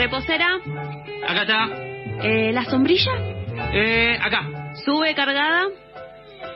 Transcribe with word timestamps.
Reposera. 0.00 0.58
Acá 1.28 1.42
está. 1.42 1.68
Eh, 2.22 2.52
¿La 2.54 2.64
sombrilla? 2.64 3.12
Eh, 3.74 4.16
acá. 4.18 4.72
¿Sube 4.82 5.14
cargada? 5.14 5.66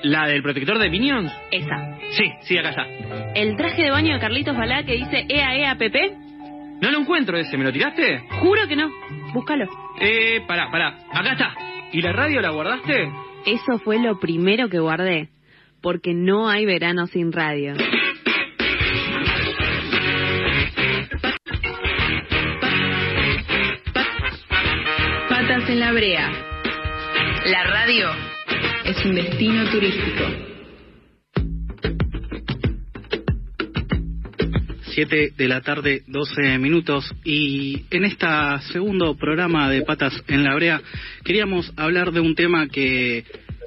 ¿La 0.03 0.27
del 0.27 0.43
protector 0.43 0.79
de 0.79 0.89
Minions? 0.89 1.31
Esa. 1.51 1.99
Sí, 2.13 2.25
sí, 2.41 2.57
acá 2.57 2.71
está. 2.71 2.87
¿El 3.35 3.55
traje 3.59 3.83
de 3.83 3.91
baño 3.91 4.15
de 4.15 4.19
Carlitos 4.21 4.57
Balá 4.57 4.83
que 4.85 4.95
dice 4.95 5.27
EA 5.29 5.57
EA 5.57 5.75
PP? 5.77 6.17
No 6.81 6.91
lo 6.91 7.01
encuentro 7.01 7.37
ese, 7.37 7.59
¿me 7.59 7.65
lo 7.65 7.73
tiraste? 7.73 8.21
Juro 8.41 8.67
que 8.67 8.77
no. 8.77 8.89
Búscalo. 9.35 9.67
Eh, 10.01 10.41
pará, 10.49 10.71
pará. 10.71 11.01
Acá 11.13 11.33
está. 11.33 11.55
¿Y 11.93 12.01
la 12.01 12.13
radio 12.15 12.41
la 12.41 12.49
guardaste? 12.49 13.11
Eso 13.45 13.79
fue 13.85 13.99
lo 13.99 14.19
primero 14.21 14.71
que 14.71 14.79
guardé. 14.79 15.29
Porque 15.83 16.15
no 16.15 16.49
hay 16.49 16.65
verano 16.65 17.07
sin 17.09 17.31
radio. 17.31 17.75
Brea. 25.95 26.29
La 27.47 27.63
radio 27.63 28.09
es 28.85 29.05
un 29.05 29.15
destino 29.15 29.71
turístico. 29.71 30.25
7 34.87 35.35
de 35.37 35.49
la 35.49 35.61
tarde, 35.61 36.03
12 36.09 36.59
minutos. 36.59 37.15
Y 37.25 37.85
en 37.91 38.07
este 38.07 38.27
segundo 38.73 39.17
programa 39.17 39.71
de 39.71 39.83
Patas 39.83 40.21
en 40.27 40.43
la 40.43 40.57
Brea 40.57 40.83
queríamos 41.23 41.73
hablar 41.77 42.11
de 42.11 42.19
un 42.19 42.35
tema 42.35 42.67
que 42.67 43.25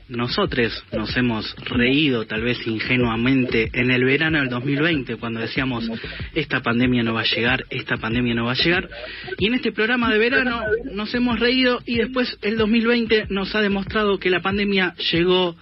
nosotros 0.10 0.84
nos 0.94 1.16
hemos 1.18 1.56
reído 1.66 2.26
tal 2.26 2.42
vez 2.42 2.66
ingenuamente 2.66 3.70
en 3.74 3.92
el 3.92 4.06
verano 4.06 4.40
del 4.40 4.50
2020 4.50 5.18
cuando 5.18 5.42
decíamos 5.42 5.90
esta 6.34 6.62
pandemia 6.62 7.04
no 7.04 7.14
va 7.14 7.22
a 7.22 7.36
llegar, 7.36 7.66
esta 7.70 7.98
pandemia 7.98 8.34
no 8.34 8.46
va 8.46 8.54
a 8.54 8.56
llegar. 8.56 8.90
Y 9.38 9.48
en 9.48 9.56
este 9.56 9.72
programa 9.72 10.12
de 10.12 10.18
verano 10.18 10.62
nos 10.94 11.14
hemos 11.14 11.40
reído 11.40 11.82
y 11.86 11.98
después 11.98 12.38
el 12.42 12.58
2020 12.58 13.28
nos 13.30 13.54
ha 13.56 13.62
demostrado 13.62 14.18
que 14.18 14.30
la 14.30 14.42
pandemia 14.42 14.96
llegó, 15.12 15.56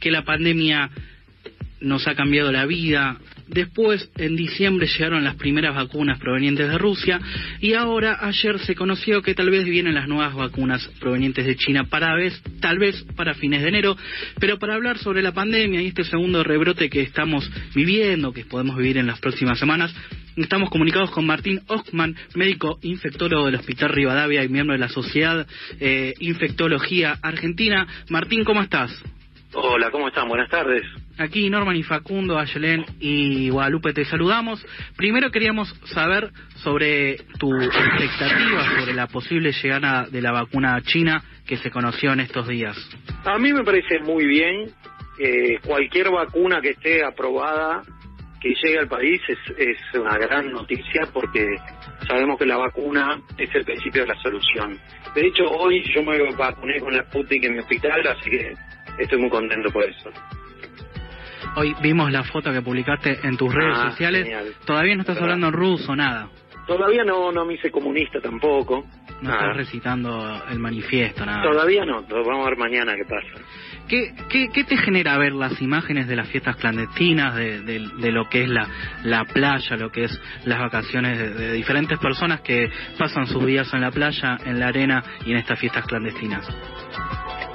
que 0.00 0.10
la 0.10 0.24
pandemia 0.24 0.90
nos 1.80 2.06
ha 2.06 2.14
cambiado 2.14 2.52
la 2.52 2.66
vida, 2.66 3.18
Después, 3.48 4.10
en 4.16 4.36
diciembre, 4.36 4.86
llegaron 4.86 5.24
las 5.24 5.36
primeras 5.36 5.74
vacunas 5.74 6.18
provenientes 6.18 6.68
de 6.68 6.78
Rusia 6.78 7.20
y 7.60 7.74
ahora, 7.74 8.18
ayer, 8.20 8.58
se 8.60 8.74
conoció 8.74 9.22
que 9.22 9.34
tal 9.34 9.50
vez 9.50 9.64
vienen 9.64 9.94
las 9.94 10.08
nuevas 10.08 10.34
vacunas 10.34 10.86
provenientes 11.00 11.46
de 11.46 11.56
China 11.56 11.84
para 11.84 12.14
vez, 12.14 12.42
tal 12.60 12.78
vez 12.78 13.04
para 13.16 13.34
fines 13.34 13.62
de 13.62 13.68
enero. 13.68 13.96
Pero 14.38 14.58
para 14.58 14.74
hablar 14.74 14.98
sobre 14.98 15.22
la 15.22 15.32
pandemia 15.32 15.82
y 15.82 15.88
este 15.88 16.04
segundo 16.04 16.44
rebrote 16.44 16.90
que 16.90 17.02
estamos 17.02 17.50
viviendo, 17.74 18.32
que 18.32 18.44
podemos 18.44 18.76
vivir 18.76 18.98
en 18.98 19.06
las 19.06 19.20
próximas 19.20 19.58
semanas, 19.58 19.94
Estamos 20.36 20.70
comunicados 20.70 21.10
con 21.10 21.26
Martín 21.26 21.62
Ockman, 21.66 22.14
médico 22.36 22.78
infectólogo 22.82 23.46
del 23.46 23.56
Hospital 23.56 23.88
Rivadavia 23.88 24.44
y 24.44 24.48
miembro 24.48 24.72
de 24.72 24.78
la 24.78 24.88
Sociedad 24.88 25.48
eh, 25.80 26.14
Infectología 26.20 27.18
Argentina. 27.22 27.88
Martín, 28.08 28.44
¿cómo 28.44 28.62
estás? 28.62 28.92
Hola, 29.54 29.90
¿cómo 29.90 30.06
están? 30.06 30.28
Buenas 30.28 30.48
tardes. 30.48 30.84
Aquí 31.18 31.50
Norman 31.50 31.74
y 31.74 31.82
Facundo, 31.82 32.38
Ayelén 32.38 32.84
y 33.00 33.50
Guadalupe 33.50 33.92
te 33.92 34.04
saludamos. 34.04 34.64
Primero 34.96 35.32
queríamos 35.32 35.68
saber 35.86 36.30
sobre 36.62 37.16
tu 37.40 37.52
expectativa 37.60 38.78
sobre 38.78 38.94
la 38.94 39.08
posible 39.08 39.52
llegada 39.52 40.06
de 40.08 40.22
la 40.22 40.30
vacuna 40.30 40.80
china 40.82 41.22
que 41.44 41.56
se 41.56 41.72
conoció 41.72 42.12
en 42.12 42.20
estos 42.20 42.46
días. 42.46 42.76
A 43.24 43.36
mí 43.38 43.52
me 43.52 43.64
parece 43.64 43.98
muy 44.00 44.26
bien. 44.26 44.70
Eh, 45.18 45.58
cualquier 45.66 46.10
vacuna 46.10 46.60
que 46.60 46.70
esté 46.70 47.04
aprobada 47.04 47.82
que 48.40 48.54
llegue 48.62 48.78
al 48.78 48.88
país 48.88 49.20
es, 49.26 49.38
es 49.58 49.76
una 49.94 50.16
gran 50.16 50.52
noticia 50.52 51.08
porque 51.12 51.44
sabemos 52.06 52.38
que 52.38 52.46
la 52.46 52.56
vacuna 52.56 53.20
es 53.36 53.52
el 53.52 53.64
principio 53.64 54.02
de 54.02 54.08
la 54.08 54.22
solución. 54.22 54.78
De 55.16 55.26
hecho, 55.26 55.44
hoy 55.50 55.82
yo 55.92 56.04
me 56.04 56.22
vacuné 56.36 56.78
con 56.78 56.96
la 56.96 57.02
Sputnik 57.04 57.44
en 57.44 57.54
mi 57.54 57.58
hospital, 57.58 58.06
así 58.06 58.30
que 58.30 58.54
estoy 58.98 59.18
muy 59.18 59.30
contento 59.30 59.70
por 59.70 59.84
eso. 59.84 60.10
Hoy 61.56 61.74
vimos 61.82 62.10
la 62.12 62.22
foto 62.24 62.52
que 62.52 62.62
publicaste 62.62 63.18
en 63.24 63.36
tus 63.36 63.52
redes 63.52 63.76
Ah, 63.78 63.90
sociales. 63.90 64.24
genial. 64.24 64.52
Todavía 64.64 64.94
no 64.94 65.00
estás 65.00 65.16
Verdad. 65.16 65.32
hablando 65.32 65.46
en 65.48 65.52
ruso, 65.54 65.96
nada. 65.96 66.28
Todavía 66.66 67.02
no, 67.02 67.32
no 67.32 67.44
me 67.44 67.54
hice 67.54 67.70
comunista 67.70 68.20
tampoco. 68.20 68.84
No 69.22 69.30
Nada. 69.30 69.40
estás 69.40 69.56
recitando 69.56 70.42
el 70.48 70.60
manifiesto, 70.60 71.26
nada. 71.26 71.42
Todavía 71.42 71.84
no, 71.84 72.02
vamos 72.02 72.46
a 72.46 72.50
ver 72.50 72.58
mañana 72.58 72.94
qué 72.94 73.04
pasa. 73.04 73.44
¿Qué, 73.88 74.12
qué, 74.28 74.48
qué 74.52 74.62
te 74.64 74.76
genera 74.76 75.16
ver 75.18 75.32
las 75.32 75.60
imágenes 75.60 76.06
de 76.06 76.14
las 76.14 76.28
fiestas 76.28 76.54
clandestinas, 76.56 77.34
de, 77.34 77.62
de- 77.62 77.88
de 77.98 78.12
lo 78.12 78.28
que 78.28 78.42
es 78.44 78.48
la, 78.48 78.68
la 79.02 79.24
playa, 79.24 79.76
lo 79.76 79.90
que 79.90 80.04
es 80.04 80.20
las 80.44 80.60
vacaciones 80.60 81.18
de, 81.18 81.30
de 81.30 81.52
diferentes 81.54 81.98
personas 81.98 82.42
que 82.42 82.70
pasan 82.96 83.26
sus 83.26 83.44
días 83.44 83.72
en 83.74 83.80
la 83.80 83.90
playa, 83.90 84.36
en 84.44 84.60
la 84.60 84.68
arena 84.68 85.02
y 85.26 85.32
en 85.32 85.38
estas 85.38 85.58
fiestas 85.58 85.84
clandestinas? 85.86 86.46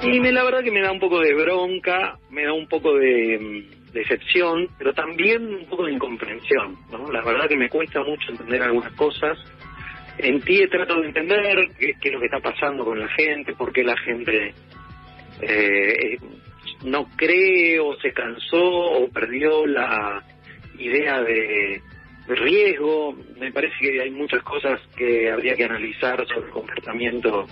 Y 0.02 0.20
me, 0.20 0.32
la 0.32 0.44
verdad 0.44 0.62
que 0.62 0.72
me 0.72 0.82
da 0.82 0.92
un 0.92 1.00
poco 1.00 1.20
de 1.20 1.32
bronca, 1.34 2.18
me 2.30 2.44
da 2.44 2.52
un 2.52 2.66
poco 2.68 2.94
de 2.94 3.64
decepción, 3.94 4.68
pero 4.76 4.92
también 4.92 5.46
un 5.46 5.66
poco 5.66 5.86
de 5.86 5.92
incomprensión. 5.92 6.76
¿no? 6.90 7.10
La 7.10 7.22
verdad 7.22 7.48
que 7.48 7.56
me 7.56 7.70
cuesta 7.70 8.02
mucho 8.02 8.32
entender 8.32 8.62
algunas 8.62 8.92
cosas. 8.92 9.38
En 10.18 10.40
ti 10.42 10.66
trato 10.68 11.00
de 11.00 11.08
entender 11.08 11.70
qué, 11.78 11.96
es 12.02 12.12
lo 12.12 12.20
que 12.20 12.26
está 12.26 12.40
pasando 12.40 12.84
con 12.84 12.98
la 12.98 13.08
gente, 13.08 13.54
por 13.54 13.72
qué 13.72 13.82
la 13.82 13.96
gente 13.96 14.54
eh, 15.40 16.18
no 16.84 17.08
cree 17.16 17.80
o 17.80 17.96
se 17.96 18.12
cansó 18.12 18.62
o 18.62 19.08
perdió 19.08 19.66
la 19.66 20.22
idea 20.78 21.22
de, 21.22 21.80
de 22.28 22.34
riesgo. 22.34 23.16
Me 23.38 23.52
parece 23.52 23.74
que 23.80 24.02
hay 24.02 24.10
muchas 24.10 24.42
cosas 24.42 24.80
que 24.96 25.30
habría 25.30 25.56
que 25.56 25.64
analizar 25.64 26.24
sobre 26.26 26.46
el 26.46 26.52
comportamiento 26.52 27.46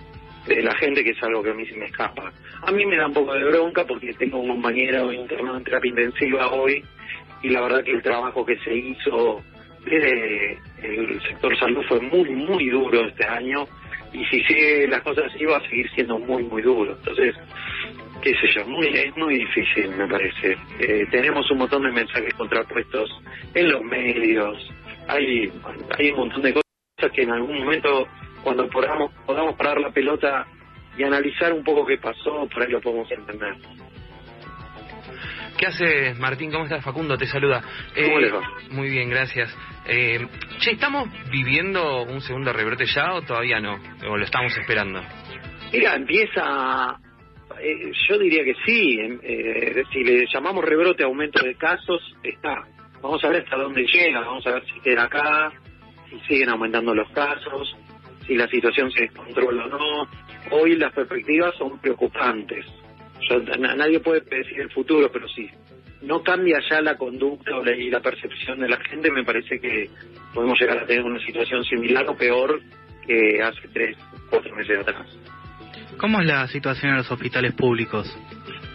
de 0.47 0.63
la 0.63 0.75
gente, 0.77 1.05
que 1.05 1.11
es 1.11 1.23
algo 1.23 1.43
que 1.43 1.51
a 1.51 1.55
mí 1.55 1.67
se 1.67 1.77
me 1.77 1.87
escapa. 1.87 2.33
A 2.63 2.73
mí 2.73 2.85
me 2.87 2.97
da 2.97 3.07
un 3.07 3.15
poco 3.15 3.35
de 3.35 3.45
bronca 3.45 3.85
porque 3.85 4.13
tengo 4.15 4.39
un 4.39 4.49
compañero 4.49 5.13
internado 5.13 5.57
en 5.57 5.65
terapia 5.65 5.89
intensiva 5.91 6.53
hoy 6.53 6.85
y 7.43 7.49
la 7.49 7.61
verdad 7.63 7.85
que 7.85 7.93
el 7.93 8.03
trabajo 8.03 8.45
que 8.45 8.57
se 8.59 8.75
hizo 8.75 9.43
desde 9.85 10.59
el 10.83 11.21
sector 11.23 11.59
salud 11.59 11.83
fue 11.89 12.01
muy, 12.01 12.31
muy 12.31 12.71
duro 12.71 13.05
este 13.07 13.27
año 13.27 13.67
y 14.13 14.25
si 14.27 14.43
sigue 14.45 14.87
las 14.87 15.03
cosas 15.03 15.33
va 15.51 15.57
a 15.57 15.69
seguir 15.69 15.89
siendo 15.91 16.19
muy, 16.19 16.43
muy 16.45 16.63
duro. 16.63 16.93
Entonces, 16.93 17.35
qué 18.23 18.31
sé 18.35 18.49
yo, 18.55 18.63
es 18.63 19.17
muy 19.17 19.39
difícil 19.39 19.91
me 19.97 20.07
parece. 20.07 20.57
Eh, 20.79 21.07
tenemos 21.11 21.51
un 21.51 21.59
montón 21.59 21.83
de 21.83 21.93
mensajes 21.93 22.33
contrapuestos 22.35 23.11
en 23.55 23.71
los 23.71 23.83
medios, 23.83 24.71
hay, 25.09 25.51
hay 25.99 26.11
un 26.11 26.17
montón 26.17 26.43
de 26.43 26.53
cosas 26.53 27.13
que 27.13 27.23
en 27.23 27.31
algún 27.31 27.59
momento 27.59 28.07
cuando 28.43 28.69
podamos, 28.69 29.13
podamos 29.27 29.55
parar 29.57 29.72
la 29.83 29.91
pelota 29.91 30.47
y 30.97 31.03
analizar 31.03 31.53
un 31.53 31.65
poco 31.65 31.87
qué 31.87 31.99
pasó, 31.99 32.49
por 32.53 32.63
ahí 32.63 32.71
lo 32.71 32.81
podemos 32.81 33.11
entender. 33.11 33.55
¿Qué 35.59 35.67
haces, 35.67 36.19
Martín? 36.19 36.51
¿Cómo 36.51 36.65
estás? 36.65 36.85
Facundo 36.85 37.17
te 37.17 37.27
saluda. 37.27 37.63
¿Cómo 37.95 38.19
les 38.19 38.33
va? 38.33 38.41
Muy 38.71 38.89
bien, 38.89 39.09
gracias. 39.11 39.57
Eh, 39.87 40.27
che, 40.59 40.73
¿estamos 40.73 41.09
viviendo 41.31 42.03
un 42.03 42.21
segundo 42.21 42.53
rebrote 42.53 42.87
ya 42.87 43.15
o 43.15 43.23
todavía 43.23 43.61
no? 43.61 43.79
¿O 44.09 44.17
lo 44.17 44.25
estamos 44.25 44.57
esperando? 44.57 45.01
Mira, 45.73 45.95
empieza, 45.95 46.99
eh, 47.61 47.93
yo 48.09 48.19
diría 48.19 48.45
que 48.45 48.55
sí, 48.67 48.99
eh, 49.23 49.83
si 49.93 50.05
le 50.05 50.27
llamamos 50.33 50.65
rebrote 50.65 51.05
aumento 51.05 51.45
de 51.45 51.55
casos, 51.55 52.01
está. 52.23 52.65
Vamos 53.01 53.23
a 53.25 53.29
ver 53.29 53.43
hasta 53.43 53.57
dónde 53.57 53.85
llega, 53.87 54.21
vamos 54.21 54.47
a 54.47 54.53
ver 54.53 54.65
si 54.67 54.81
queda 54.81 55.05
acá, 55.05 55.53
si 56.09 56.19
siguen 56.29 56.51
aumentando 56.51 56.95
los 56.95 57.11
casos, 57.11 57.77
si 58.27 58.35
la 58.35 58.49
situación 58.49 58.91
se 58.93 59.03
descontrola 59.03 59.67
o 59.67 59.69
no. 59.69 60.09
Hoy 60.51 60.77
las 60.77 60.93
perspectivas 60.93 61.55
son 61.57 61.79
preocupantes. 61.79 62.67
Yo- 63.29 63.41
na- 63.59 63.75
nadie 63.75 64.01
puede 64.01 64.23
predecir 64.23 64.61
el 64.61 64.71
futuro, 64.71 65.11
pero 65.13 65.29
si 65.29 65.49
no 66.03 66.23
cambia 66.23 66.59
ya 66.69 66.81
la 66.81 66.97
conducta 66.97 67.57
o 67.57 67.65
la- 67.65 67.77
y 67.77 67.91
la 67.91 68.01
percepción 68.01 68.61
de 68.61 68.69
la 68.69 68.79
gente, 68.79 69.11
me 69.11 69.25
parece 69.25 69.61
que 69.61 69.89
podemos 70.35 70.59
llegar 70.61 70.79
a 70.79 70.87
tener 70.87 71.05
una 71.05 71.25
situación 71.25 71.65
similar 71.65 72.09
o 72.09 72.17
peor 72.17 72.61
que 73.07 73.43
hace 73.43 73.69
tres, 73.73 73.97
cuatro 74.31 74.55
meses 74.57 74.79
atrás. 74.81 75.07
¿Cómo 75.99 76.21
es 76.21 76.27
la 76.27 76.49
situación 76.49 76.93
en 76.93 76.97
los 76.99 77.11
hospitales 77.11 77.53
públicos? 77.55 78.13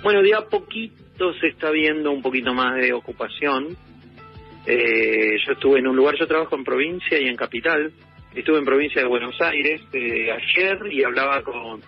Bueno, 0.03 0.21
de 0.21 0.33
a 0.35 0.41
poquito 0.41 1.33
se 1.41 1.47
está 1.47 1.71
viendo 1.71 2.11
un 2.11 2.21
poquito 2.21 2.53
más 2.53 2.75
de 2.75 2.93
ocupación. 2.93 3.75
Eh, 4.65 5.37
yo 5.45 5.53
estuve 5.53 5.79
en 5.79 5.87
un 5.87 5.95
lugar, 5.95 6.15
yo 6.19 6.27
trabajo 6.27 6.55
en 6.55 6.63
provincia 6.63 7.19
y 7.19 7.27
en 7.27 7.35
capital. 7.35 7.91
Estuve 8.37 8.59
en 8.59 8.65
provincia 8.65 9.01
de 9.01 9.07
Buenos 9.07 9.35
Aires 9.41 9.81
eh, 9.93 10.31
ayer 10.31 10.77
y 10.91 11.03
hablaba 11.03 11.41
con, 11.41 11.81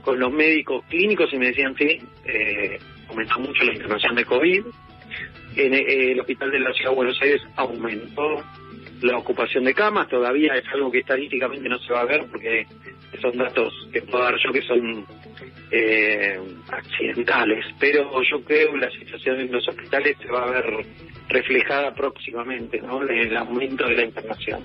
con 0.00 0.16
los 0.16 0.32
médicos 0.32 0.84
clínicos 0.88 1.28
y 1.32 1.38
me 1.38 1.46
decían, 1.46 1.74
sí, 1.76 2.00
eh, 2.24 2.78
aumentó 3.08 3.40
mucho 3.40 3.64
la 3.64 3.72
internación 3.72 4.14
de 4.14 4.24
COVID. 4.24 4.64
En 5.56 5.74
eh, 5.74 6.12
el 6.12 6.20
hospital 6.20 6.52
de 6.52 6.60
la 6.60 6.72
ciudad 6.72 6.90
de 6.90 6.96
Buenos 6.96 7.20
Aires 7.20 7.42
aumentó 7.56 8.44
la 9.02 9.18
ocupación 9.18 9.64
de 9.64 9.74
camas, 9.74 10.06
todavía 10.08 10.54
es 10.54 10.64
algo 10.72 10.88
que 10.88 11.00
estadísticamente 11.00 11.68
no 11.68 11.78
se 11.80 11.92
va 11.92 12.02
a 12.02 12.04
ver 12.04 12.24
porque 12.30 12.64
son 13.20 13.36
datos 13.36 13.74
que 13.92 14.00
puedo 14.02 14.22
dar 14.22 14.36
yo 14.38 14.52
que 14.52 14.62
son 14.62 15.04
eh, 15.72 16.38
accidentales, 16.70 17.64
pero 17.80 18.22
yo 18.22 18.40
creo 18.44 18.72
que 18.72 18.78
la 18.78 18.90
situación 18.92 19.40
en 19.40 19.50
los 19.50 19.66
hospitales 19.66 20.16
se 20.22 20.30
va 20.30 20.44
a 20.44 20.50
ver 20.50 20.64
reflejada 21.28 21.92
próximamente, 21.92 22.80
¿no? 22.80 23.02
El 23.02 23.36
aumento 23.36 23.84
de 23.88 23.96
la 23.96 24.04
internación. 24.04 24.62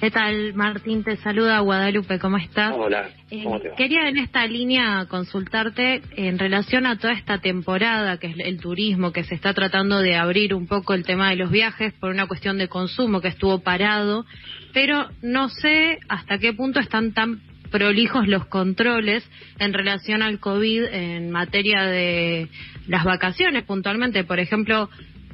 ¿Qué 0.00 0.12
tal, 0.12 0.54
Martín? 0.54 1.02
Te 1.02 1.16
saluda 1.16 1.58
Guadalupe, 1.58 2.20
¿cómo 2.20 2.36
estás? 2.36 2.72
Hola, 2.76 3.08
Eh, 3.30 3.42
¿cómo 3.42 3.58
te 3.58 3.70
va? 3.70 3.74
quería 3.74 4.08
en 4.08 4.16
esta 4.18 4.46
línea 4.46 5.06
consultarte 5.08 6.02
en 6.16 6.38
relación 6.38 6.86
a 6.86 6.96
toda 6.98 7.14
esta 7.14 7.38
temporada, 7.38 8.16
que 8.18 8.28
es 8.28 8.36
el 8.38 8.60
turismo, 8.60 9.12
que 9.12 9.24
se 9.24 9.34
está 9.34 9.54
tratando 9.54 9.98
de 9.98 10.14
abrir 10.14 10.54
un 10.54 10.68
poco 10.68 10.94
el 10.94 11.04
tema 11.04 11.30
de 11.30 11.36
los 11.36 11.50
viajes 11.50 11.92
por 11.94 12.10
una 12.10 12.28
cuestión 12.28 12.58
de 12.58 12.68
consumo 12.68 13.20
que 13.20 13.26
estuvo 13.28 13.58
parado, 13.58 14.24
pero 14.72 15.08
no 15.20 15.48
sé 15.48 15.98
hasta 16.08 16.38
qué 16.38 16.52
punto 16.52 16.78
están 16.78 17.12
tan 17.12 17.40
prolijos 17.72 18.28
los 18.28 18.46
controles 18.46 19.28
en 19.58 19.72
relación 19.72 20.22
al 20.22 20.38
COVID 20.38 20.84
en 20.92 21.30
materia 21.32 21.82
de 21.82 22.48
las 22.86 23.02
vacaciones 23.04 23.64
puntualmente. 23.64 24.22
Por 24.22 24.38
ejemplo, 24.38 24.88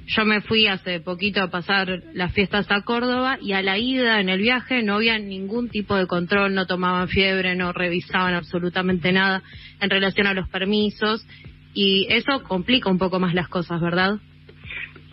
yo 0.07 0.25
me 0.25 0.41
fui 0.41 0.67
hace 0.67 1.01
poquito 1.01 1.43
a 1.43 1.51
pasar 1.51 2.03
las 2.13 2.33
fiestas 2.33 2.67
a 2.71 2.83
Córdoba 2.83 3.39
y 3.41 3.53
a 3.53 3.63
la 3.63 3.79
ida 3.79 4.21
en 4.21 4.29
el 4.29 4.41
viaje 4.41 4.83
no 4.83 4.97
había 4.97 5.19
ningún 5.19 5.69
tipo 5.69 5.97
de 5.97 6.07
control, 6.07 6.55
no 6.55 6.67
tomaban 6.67 7.09
fiebre, 7.09 7.55
no 7.55 7.73
revisaban 7.73 8.35
absolutamente 8.35 9.13
nada 9.13 9.43
en 9.81 9.91
relación 9.91 10.27
a 10.27 10.35
los 10.35 10.49
permisos 10.49 11.27
y 11.73 12.07
eso 12.11 12.43
complica 12.43 12.91
un 12.91 12.99
poco 12.99 13.19
más 13.19 13.35
las 13.35 13.49
cosas, 13.49 13.81
¿verdad? 13.81 14.19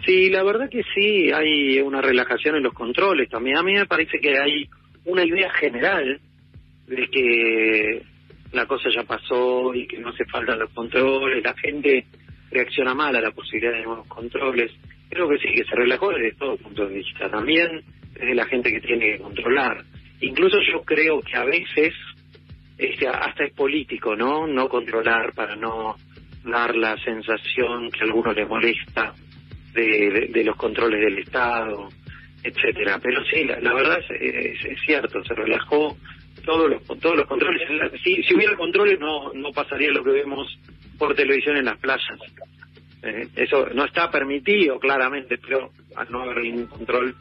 Sí, 0.06 0.30
la 0.30 0.44
verdad 0.44 0.70
que 0.70 0.84
sí, 0.96 1.32
hay 1.32 1.80
una 1.80 2.02
relajación 2.02 2.56
en 2.56 2.64
los 2.64 2.74
controles 2.74 3.30
también. 3.30 3.58
A 3.58 3.64
mí 3.64 3.74
me 3.74 3.86
parece 3.86 4.20
que 4.20 4.38
hay 4.38 4.68
una 5.06 5.24
idea 5.24 5.52
general 5.52 6.20
de 6.88 7.08
que 7.08 8.02
la 8.52 8.66
cosa 8.66 8.90
ya 8.94 9.04
pasó 9.04 9.74
y 9.74 9.88
que 9.88 10.00
no 10.00 10.10
hace 10.10 10.26
falta 10.26 10.56
los 10.56 10.72
controles. 10.72 11.44
La 11.44 11.54
gente 11.56 12.06
reacciona 12.52 12.94
mal 12.94 13.16
a 13.16 13.22
la 13.22 13.32
posibilidad 13.32 13.74
de 13.74 13.84
nuevos 13.84 14.08
controles. 14.08 14.72
Creo 15.10 15.28
que 15.30 15.38
sí, 15.40 15.54
que 15.56 15.64
se 15.66 15.76
relajó 15.76 16.12
desde 16.12 16.34
todo 16.34 16.58
punto 16.58 16.86
de 16.88 16.96
vista. 16.96 17.30
También 17.30 17.82
desde 18.14 18.36
la 18.36 18.46
gente 18.46 18.72
que 18.72 18.82
tiene 18.82 19.14
que 19.14 19.18
controlar. 19.20 19.84
Incluso 20.22 20.58
yo 20.72 20.82
creo 20.84 21.22
que 21.22 21.36
a 21.36 21.44
veces 21.46 21.94
este, 22.78 23.08
hasta 23.08 23.46
es 23.46 23.54
político, 23.54 24.16
¿no? 24.16 24.48
No 24.48 24.70
controlar 24.70 25.34
para 25.34 25.56
no 25.56 25.96
dar 26.44 26.76
la 26.76 26.98
sensación 27.04 27.92
que 27.92 28.02
a 28.02 28.04
alguno 28.04 28.34
le 28.34 28.46
molesta 28.46 29.14
de, 29.74 30.10
de- 30.12 30.28
los 30.44 30.56
controles 30.56 31.00
del 31.00 31.20
Estado, 31.20 31.90
etcétera. 32.44 33.00
Pero 33.02 33.24
sí, 33.26 33.44
la, 33.44 33.74
verdad 33.74 34.00
es, 34.10 34.64
es- 34.66 34.80
cierto, 34.86 35.24
se 35.24 35.34
relajó 35.34 35.96
todos 36.46 36.70
los 36.70 36.84
todos 37.00 37.16
los 37.18 37.28
controles. 37.28 37.62
Si, 38.04 38.24
si 38.24 38.36
hubiera 38.36 38.56
controles 38.56 39.00
no 39.00 39.32
no 39.34 39.52
pasaría 39.52 39.92
lo 39.92 40.04
que 40.04 40.12
vemos 40.12 40.48
por 40.98 41.14
televisión 41.16 41.58
en 41.58 41.66
las 41.66 41.78
playas. 41.80 42.20
Eh, 43.04 43.28
eso 43.36 43.68
no 43.74 43.86
está 43.86 44.12
permitido 44.12 44.80
claramente, 44.80 45.38
pero 45.40 45.72
al 45.96 46.12
no 46.12 46.22
haber 46.22 46.44
ningún 46.44 46.68
control 46.68 47.16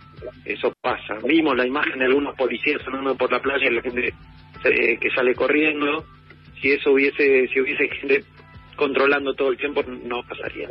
eso 0.45 0.73
pasa. 0.81 1.19
Vimos 1.25 1.57
la 1.57 1.67
imagen 1.67 1.99
de 1.99 2.05
algunos 2.05 2.37
policías 2.37 2.87
andando 2.87 3.17
por 3.17 3.33
la 3.33 3.41
playa 3.41 3.67
y 3.67 3.75
la 3.75 3.83
gente 3.83 4.15
eh, 4.65 4.99
que 4.99 5.11
sale 5.11 5.35
corriendo. 5.35 6.05
Si 6.61 6.73
eso 6.73 6.93
hubiese 6.93 7.49
si 7.49 7.61
hubiese 7.61 7.89
gente 7.89 8.25
controlando 8.77 9.35
todo 9.35 9.51
el 9.51 9.57
tiempo 9.57 9.83
no 9.83 10.23
pasaría. 10.23 10.69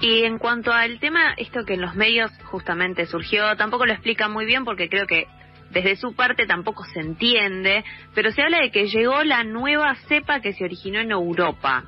Y 0.00 0.24
en 0.24 0.38
cuanto 0.38 0.72
al 0.72 0.98
tema, 0.98 1.34
esto 1.36 1.64
que 1.64 1.74
en 1.74 1.80
los 1.80 1.94
medios 1.94 2.30
justamente 2.44 3.06
surgió, 3.06 3.56
tampoco 3.56 3.86
lo 3.86 3.92
explica 3.92 4.28
muy 4.28 4.44
bien 4.44 4.64
porque 4.64 4.88
creo 4.88 5.06
que 5.06 5.26
desde 5.70 5.96
su 5.96 6.14
parte 6.14 6.46
tampoco 6.46 6.84
se 6.84 7.00
entiende, 7.00 7.84
pero 8.14 8.30
se 8.30 8.42
habla 8.42 8.60
de 8.60 8.70
que 8.70 8.88
llegó 8.88 9.22
la 9.24 9.44
nueva 9.44 9.94
cepa 10.08 10.40
que 10.40 10.52
se 10.52 10.64
originó 10.64 11.00
en 11.00 11.10
Europa. 11.10 11.84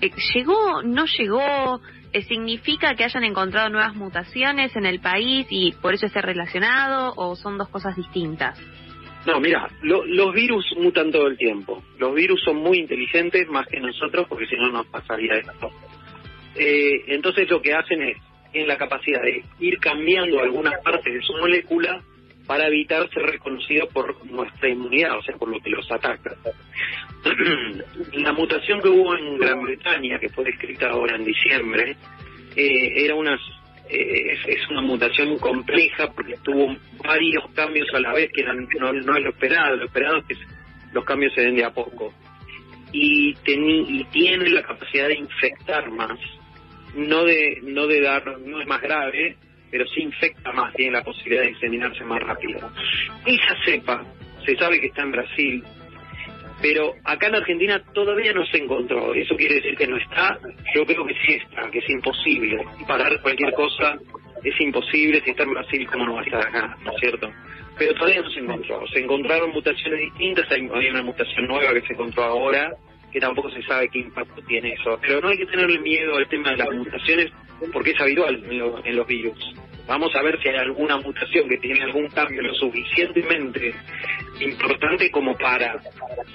Eh, 0.00 0.10
¿Llegó? 0.34 0.82
¿No 0.82 1.04
llegó? 1.06 1.80
Eh, 2.12 2.22
¿Significa 2.22 2.94
que 2.94 3.04
hayan 3.04 3.24
encontrado 3.24 3.68
nuevas 3.70 3.94
mutaciones 3.94 4.74
en 4.76 4.86
el 4.86 5.00
país 5.00 5.46
y 5.50 5.72
por 5.72 5.94
eso 5.94 6.06
esté 6.06 6.20
relacionado 6.22 7.12
o 7.16 7.34
son 7.36 7.58
dos 7.58 7.68
cosas 7.68 7.96
distintas? 7.96 8.58
No, 9.26 9.40
mira, 9.40 9.68
lo- 9.82 10.04
los 10.06 10.32
virus 10.34 10.64
mutan 10.78 11.10
todo 11.10 11.26
el 11.26 11.36
tiempo. 11.36 11.82
Los 11.98 12.14
virus 12.14 12.40
son 12.44 12.56
muy 12.56 12.78
inteligentes 12.78 13.48
más 13.48 13.66
que 13.66 13.80
nosotros 13.80 14.26
porque 14.28 14.46
si 14.46 14.54
no 14.56 14.70
nos 14.70 14.86
pasaría 14.86 15.34
esto. 15.34 15.70
Eh, 16.54 17.02
entonces 17.08 17.50
lo 17.50 17.60
que 17.60 17.74
hacen 17.74 18.02
es, 18.02 18.16
tienen 18.52 18.68
la 18.68 18.78
capacidad 18.78 19.20
de 19.22 19.42
ir 19.58 19.78
cambiando 19.78 20.40
algunas 20.40 20.80
partes 20.82 21.12
de 21.12 21.22
su 21.22 21.32
molécula 21.34 22.00
para 22.46 22.66
evitar 22.68 23.08
ser 23.10 23.22
reconocidos 23.24 23.88
por 23.92 24.24
nuestra 24.26 24.68
inmunidad, 24.68 25.18
o 25.18 25.22
sea, 25.22 25.36
por 25.36 25.48
lo 25.48 25.60
que 25.60 25.70
los 25.70 25.90
ataca. 25.90 26.32
la 28.12 28.32
mutación 28.32 28.80
que 28.80 28.88
hubo 28.88 29.16
en 29.16 29.38
Gran 29.38 29.62
Bretaña, 29.62 30.18
que 30.18 30.28
fue 30.28 30.44
descrita 30.44 30.90
ahora 30.90 31.16
en 31.16 31.24
diciembre, 31.24 31.96
eh, 32.54 33.04
era 33.04 33.14
unas 33.14 33.40
eh, 33.88 34.32
es, 34.32 34.58
es 34.60 34.68
una 34.70 34.80
mutación 34.82 35.38
compleja 35.38 36.10
porque 36.12 36.34
tuvo 36.42 36.74
varios 37.04 37.44
cambios 37.54 37.86
a 37.94 38.00
la 38.00 38.12
vez 38.12 38.30
que 38.32 38.40
eran, 38.42 38.66
no, 38.80 38.92
no 38.92 39.16
es 39.16 39.24
lo 39.24 39.30
esperado, 39.30 39.76
lo 39.76 39.84
esperado 39.86 40.18
es 40.18 40.24
que 40.26 40.34
los 40.92 41.04
cambios 41.04 41.32
se 41.34 41.42
den 41.42 41.56
de 41.56 41.64
a 41.64 41.70
poco. 41.72 42.12
Y, 42.92 43.34
teni- 43.44 43.84
y 43.88 44.04
tiene 44.04 44.48
la 44.50 44.62
capacidad 44.62 45.08
de 45.08 45.14
infectar 45.18 45.90
más, 45.90 46.18
no 46.94 47.24
de, 47.24 47.60
no 47.62 47.86
de 47.86 48.00
dar, 48.00 48.38
no 48.40 48.60
es 48.60 48.66
más 48.66 48.80
grave, 48.80 49.36
pero 49.76 49.90
sí 49.90 50.00
infecta 50.00 50.52
más, 50.52 50.72
tiene 50.72 50.92
la 50.92 51.04
posibilidad 51.04 51.42
de 51.42 51.48
diseminarse 51.48 52.02
más 52.02 52.18
rápido. 52.22 52.70
Esa 53.26 53.54
cepa 53.66 54.02
se 54.46 54.56
sabe 54.56 54.80
que 54.80 54.86
está 54.86 55.02
en 55.02 55.12
Brasil, 55.12 55.62
pero 56.62 56.94
acá 57.04 57.26
en 57.26 57.34
Argentina 57.34 57.82
todavía 57.92 58.32
no 58.32 58.46
se 58.46 58.56
encontró. 58.56 59.12
Eso 59.12 59.36
quiere 59.36 59.56
decir 59.56 59.76
que 59.76 59.86
no 59.86 59.98
está. 59.98 60.38
Yo 60.74 60.86
creo 60.86 61.04
que 61.04 61.12
sí 61.26 61.34
está, 61.34 61.70
que 61.70 61.80
es 61.80 61.90
imposible. 61.90 62.64
Parar 62.88 63.20
cualquier 63.20 63.52
cosa 63.52 63.98
es 64.42 64.58
imposible. 64.62 65.20
Si 65.22 65.32
está 65.32 65.42
en 65.42 65.50
Brasil, 65.50 65.86
¿cómo 65.92 66.06
no 66.06 66.14
va 66.14 66.20
a 66.22 66.24
estar 66.24 66.46
acá? 66.46 66.78
¿No 66.82 66.92
es 66.92 66.98
cierto? 66.98 67.30
Pero 67.76 67.92
todavía 67.96 68.22
no 68.22 68.30
se 68.30 68.40
encontró. 68.40 68.86
Se 68.94 69.00
encontraron 69.00 69.50
mutaciones 69.50 70.00
distintas. 70.00 70.50
Hay 70.50 70.88
una 70.88 71.02
mutación 71.02 71.46
nueva 71.48 71.74
que 71.74 71.86
se 71.86 71.92
encontró 71.92 72.24
ahora, 72.24 72.72
que 73.12 73.20
tampoco 73.20 73.50
se 73.50 73.62
sabe 73.64 73.90
qué 73.90 73.98
impacto 73.98 74.40
tiene 74.48 74.72
eso. 74.72 74.98
Pero 75.02 75.20
no 75.20 75.28
hay 75.28 75.36
que 75.36 75.44
tenerle 75.44 75.78
miedo 75.80 76.16
al 76.16 76.26
tema 76.28 76.52
de 76.52 76.56
las 76.56 76.70
mutaciones, 76.70 77.30
porque 77.72 77.90
es 77.90 78.00
habitual 78.00 78.42
en, 78.44 78.58
lo- 78.58 78.84
en 78.84 78.96
los 78.96 79.06
virus. 79.06 79.38
Vamos 79.86 80.14
a 80.16 80.22
ver 80.22 80.40
si 80.42 80.48
hay 80.48 80.56
alguna 80.56 80.96
mutación 80.96 81.48
que 81.48 81.58
tiene 81.58 81.82
algún 81.84 82.08
cambio 82.08 82.42
lo 82.42 82.52
suficientemente 82.54 83.72
importante 84.40 85.10
como 85.12 85.36
para 85.38 85.80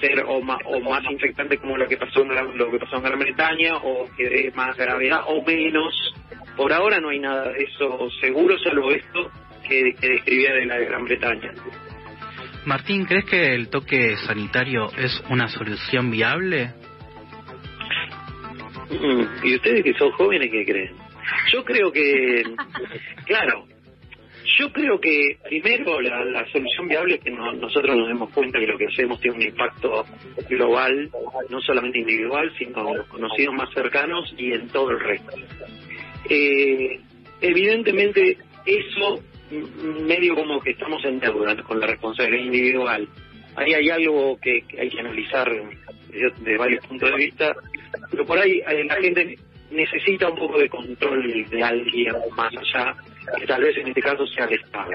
ser 0.00 0.24
o 0.26 0.40
más, 0.40 0.58
o 0.64 0.80
más 0.80 1.04
infectante 1.10 1.58
como 1.58 1.76
lo 1.76 1.86
que 1.86 1.96
pasó 1.98 2.22
en 2.22 2.28
Gran, 2.28 2.56
lo 2.56 2.70
que 2.70 2.78
pasó 2.78 2.96
en 2.96 3.02
Gran 3.02 3.18
Bretaña 3.18 3.76
o 3.76 4.08
que 4.16 4.28
dé 4.28 4.52
más 4.54 4.76
gravedad 4.76 5.20
o 5.26 5.42
menos. 5.44 6.14
Por 6.56 6.72
ahora 6.72 6.98
no 7.00 7.10
hay 7.10 7.18
nada 7.18 7.50
de 7.52 7.64
eso 7.64 8.08
seguro, 8.20 8.58
salvo 8.58 8.90
esto 8.90 9.30
que, 9.68 9.94
que 10.00 10.08
describía 10.08 10.54
de 10.54 10.66
la 10.66 10.76
de 10.78 10.86
Gran 10.86 11.04
Bretaña. 11.04 11.52
Martín, 12.64 13.04
¿crees 13.04 13.24
que 13.26 13.54
el 13.54 13.68
toque 13.68 14.16
sanitario 14.26 14.88
es 14.96 15.22
una 15.28 15.48
solución 15.48 16.10
viable? 16.10 16.70
Mm, 18.90 19.46
¿Y 19.46 19.54
ustedes 19.56 19.82
que 19.84 19.94
son 19.94 20.10
jóvenes 20.12 20.48
qué 20.50 20.64
creen? 20.64 21.01
Yo 21.52 21.64
creo 21.64 21.92
que, 21.92 22.42
claro, 23.26 23.66
yo 24.58 24.72
creo 24.72 25.00
que 25.00 25.38
primero 25.48 26.00
la, 26.00 26.44
solución 26.50 26.88
viable 26.88 27.14
es 27.14 27.20
que 27.24 27.30
no- 27.30 27.52
nosotros 27.52 27.96
nos 27.96 28.08
demos 28.08 28.30
cuenta 28.30 28.58
que 28.58 28.66
lo 28.66 28.76
que 28.76 28.86
hacemos 28.86 29.20
tiene 29.20 29.36
un 29.36 29.42
impacto 29.42 30.04
global, 30.48 31.10
no 31.48 31.60
solamente 31.60 31.98
individual, 31.98 32.52
sino 32.58 32.94
los 32.94 33.06
conocidos 33.06 33.54
más 33.54 33.72
cercanos 33.72 34.32
y 34.36 34.52
en 34.52 34.68
todo 34.68 34.90
el 34.90 35.00
resto. 35.00 35.32
Eh, 36.28 37.00
evidentemente 37.40 38.38
eso 38.66 39.22
mm, 39.50 40.04
medio 40.06 40.34
como 40.34 40.60
que 40.60 40.70
estamos 40.70 41.04
en 41.04 41.18
deuda 41.20 41.56
con 41.62 41.80
la 41.80 41.86
responsabilidad 41.86 42.44
individual. 42.44 43.08
Ahí 43.56 43.74
hay 43.74 43.90
algo 43.90 44.38
que, 44.40 44.62
que 44.62 44.80
hay 44.80 44.88
que 44.90 45.00
analizar 45.00 45.50
de, 45.50 46.30
de 46.42 46.56
varios 46.56 46.86
puntos 46.86 47.10
de 47.10 47.16
vista, 47.16 47.54
pero 48.10 48.24
por 48.24 48.38
ahí 48.38 48.60
eh, 48.66 48.84
la 48.84 48.96
gente 48.96 49.36
necesita 49.72 50.28
un 50.28 50.36
poco 50.36 50.58
de 50.58 50.68
control 50.68 51.46
de 51.48 51.62
alguien 51.62 52.14
más 52.36 52.52
allá, 52.56 52.94
que 53.38 53.46
tal 53.46 53.62
vez 53.62 53.76
en 53.76 53.88
este 53.88 54.02
caso 54.02 54.26
sea 54.26 54.44
el 54.44 54.54
Estado. 54.54 54.90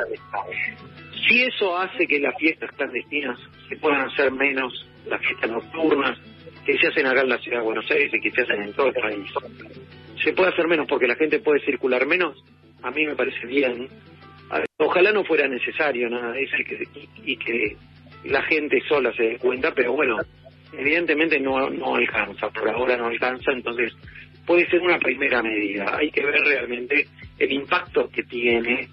Si 1.28 1.44
eso 1.44 1.78
hace 1.78 2.08
que 2.08 2.20
las 2.20 2.36
fiestas 2.38 2.72
clandestinas 2.72 3.40
se 3.68 3.76
puedan 3.78 4.02
hacer 4.02 4.32
menos, 4.32 4.88
las 5.08 5.22
fiestas 5.22 5.50
nocturnas, 5.50 6.18
que 6.66 6.78
se 6.78 6.88
hacen 6.88 7.08
acá 7.08 7.22
en 7.22 7.30
la 7.30 7.38
ciudad 7.40 7.60
de 7.60 7.64
Buenos 7.64 7.90
Aires 7.90 8.14
y 8.14 8.20
que 8.20 8.32
se 8.32 8.42
hacen 8.42 8.62
en 8.62 8.74
todo 8.74 8.88
el 8.88 8.94
país, 8.94 9.32
se 10.24 10.34
puede 10.34 10.50
hacer 10.50 10.68
menos 10.68 10.88
porque 10.88 11.08
la 11.08 11.16
gente 11.16 11.40
puede 11.40 11.64
circular 11.66 12.06
menos, 12.06 12.44
a 12.84 12.92
mí 12.92 13.06
me 13.06 13.16
parece 13.16 13.46
bien. 13.48 13.88
Ojalá 14.78 15.12
no 15.12 15.24
fuera 15.24 15.48
necesario 15.48 16.10
nada 16.10 16.32
de 16.32 16.44
eso 16.44 16.56
y 16.58 16.64
que, 16.64 16.88
y 17.26 17.38
que 17.38 17.78
la 18.26 18.42
gente 18.44 18.82
sola 18.88 19.12
se 19.14 19.24
dé 19.24 19.38
cuenta, 19.38 19.74
pero 19.74 19.94
bueno, 19.94 20.18
evidentemente 20.74 21.40
no, 21.40 21.70
no 21.70 21.96
alcanza, 21.96 22.50
por 22.50 22.70
ahora 22.70 22.98
no 22.98 23.08
alcanza, 23.08 23.52
entonces 23.52 23.94
puede 24.48 24.68
ser 24.70 24.82
una 24.82 24.98
primera 24.98 25.44
medida. 25.44 25.98
Hay 25.98 26.10
que 26.10 26.26
ver 26.26 26.40
realmente 26.42 27.06
el 27.38 27.52
impacto 27.52 28.10
que 28.10 28.24
tiene 28.24 28.88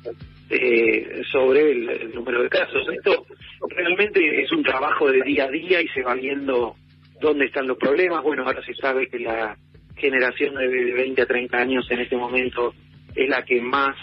eh, 0.51 1.23
sobre 1.31 1.71
el, 1.71 2.13
número 2.13 2.43
de 2.43 2.49
casos. 2.51 2.87
Esto 2.93 3.25
realmente 3.71 4.43
es 4.43 4.51
un 4.53 4.65
trabajo 4.65 5.11
de 5.11 5.23
día 5.23 5.45
a 5.45 5.51
día 5.51 5.81
y 5.81 5.89
se 5.89 6.03
va 6.03 6.15
viendo 6.17 6.75
dónde 7.21 7.47
están 7.47 7.69
los 7.69 7.79
problemas. 7.79 8.23
Bueno, 8.25 8.45
ahora 8.45 8.63
se 8.67 8.75
sabe 8.75 9.07
que 9.07 9.21
la 9.21 9.57
generación 9.97 10.57
de 10.57 10.67
20 10.67 11.23
a 11.23 11.27
30 11.27 11.57
años 11.57 11.87
en 11.89 12.01
este 12.01 12.17
momento 12.17 12.75
es 13.15 13.29
la 13.29 13.45
que 13.45 13.61
más 13.61 13.97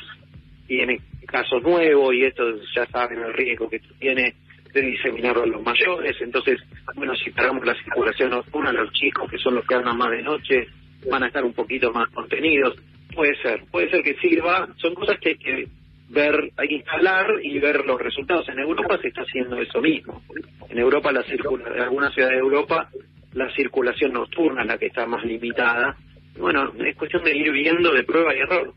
tiene 0.68 1.02
caso 1.28 1.60
nuevo 1.60 2.14
y 2.14 2.24
esto 2.24 2.44
ya 2.74 2.86
saben 2.88 3.20
el 3.20 3.34
riesgo 3.34 3.70
que 3.70 3.80
tiene 4.00 4.36
de 4.74 4.82
diseminarlo 4.82 5.44
a 5.44 5.48
los 5.48 5.62
mayores. 5.62 6.16
Entonces, 6.22 6.62
bueno, 6.96 7.14
si 7.16 7.30
paramos 7.32 7.66
la 7.66 7.76
circulación 7.76 8.30
nocturna, 8.30 8.72
los 8.72 8.92
chicos 8.94 9.30
que 9.30 9.38
son 9.38 9.56
los 9.56 9.68
que 9.68 9.76
andan 9.76 9.98
más 9.98 10.12
de 10.12 10.24
noche 10.24 10.68
van 11.10 11.24
a 11.24 11.28
estar 11.28 11.44
un 11.44 11.54
poquito 11.54 11.92
más 11.92 12.10
contenidos. 12.10 12.76
Puede 13.14 13.36
ser, 13.42 13.64
puede 13.72 13.90
ser 13.90 14.04
que 14.04 14.16
sirva. 14.16 14.68
Son 14.78 14.94
cosas 14.96 15.20
que 15.20 15.30
hay 15.30 15.38
que 15.38 15.68
ver, 16.10 16.52
hay 16.58 16.68
que 16.68 16.76
instalar 16.76 17.28
y 17.42 17.60
ver 17.60 17.86
los 17.86 18.00
resultados. 18.00 18.48
En 18.50 18.60
Europa 18.60 18.98
se 19.02 19.10
está 19.10 19.22
haciendo 19.22 19.58
eso 19.58 19.82
mismo. 19.82 20.22
En 20.70 20.78
Europa, 20.78 21.12
la 21.12 21.24
circula, 21.24 21.66
en 21.74 21.82
algunas 21.82 22.14
ciudades 22.14 22.36
de 22.36 22.42
Europa, 22.42 22.90
la 23.34 23.54
circulación 23.54 24.14
nocturna 24.14 24.62
es 24.62 24.68
la 24.68 24.78
que 24.78 24.88
está 24.88 25.06
más 25.06 25.24
limitada. 25.26 25.96
Bueno, 26.38 26.72
es 26.86 26.96
cuestión 26.96 27.24
de 27.24 27.36
ir 27.36 27.52
viendo 27.52 27.92
de 27.94 28.04
prueba 28.04 28.36
y 28.36 28.40
error. 28.40 28.74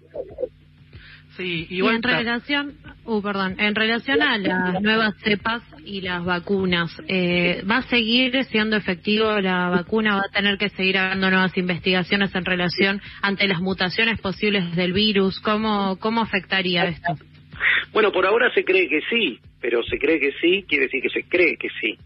Sí, 1.36 1.66
y 1.68 1.80
en 1.80 2.02
relación, 2.02 2.74
uh, 3.04 3.20
perdón, 3.20 3.56
en 3.58 3.74
relación 3.74 4.22
a 4.22 4.38
las 4.38 4.80
nuevas 4.80 5.14
cepas 5.24 5.62
y 5.84 6.00
las 6.00 6.24
vacunas, 6.24 6.96
eh, 7.08 7.62
¿va 7.68 7.78
a 7.78 7.82
seguir 7.82 8.44
siendo 8.44 8.76
efectivo 8.76 9.40
la 9.40 9.68
vacuna? 9.68 10.14
¿Va 10.14 10.22
a 10.28 10.32
tener 10.32 10.58
que 10.58 10.68
seguir 10.68 10.96
habiendo 10.96 11.30
nuevas 11.30 11.56
investigaciones 11.56 12.32
en 12.36 12.44
relación 12.44 13.00
ante 13.20 13.48
las 13.48 13.60
mutaciones 13.60 14.20
posibles 14.20 14.76
del 14.76 14.92
virus? 14.92 15.40
¿Cómo, 15.40 15.96
cómo 15.98 16.20
afectaría 16.20 16.84
esto? 16.84 17.14
Bueno, 17.92 18.12
por 18.12 18.26
ahora 18.26 18.52
se 18.54 18.64
cree 18.64 18.88
que 18.88 19.00
sí, 19.10 19.40
pero 19.60 19.82
se 19.82 19.98
cree 19.98 20.20
que 20.20 20.32
sí 20.40 20.64
quiere 20.68 20.84
decir 20.84 21.02
que 21.02 21.10
se 21.10 21.24
cree 21.24 21.56
que 21.56 21.68
sí. 21.80 21.98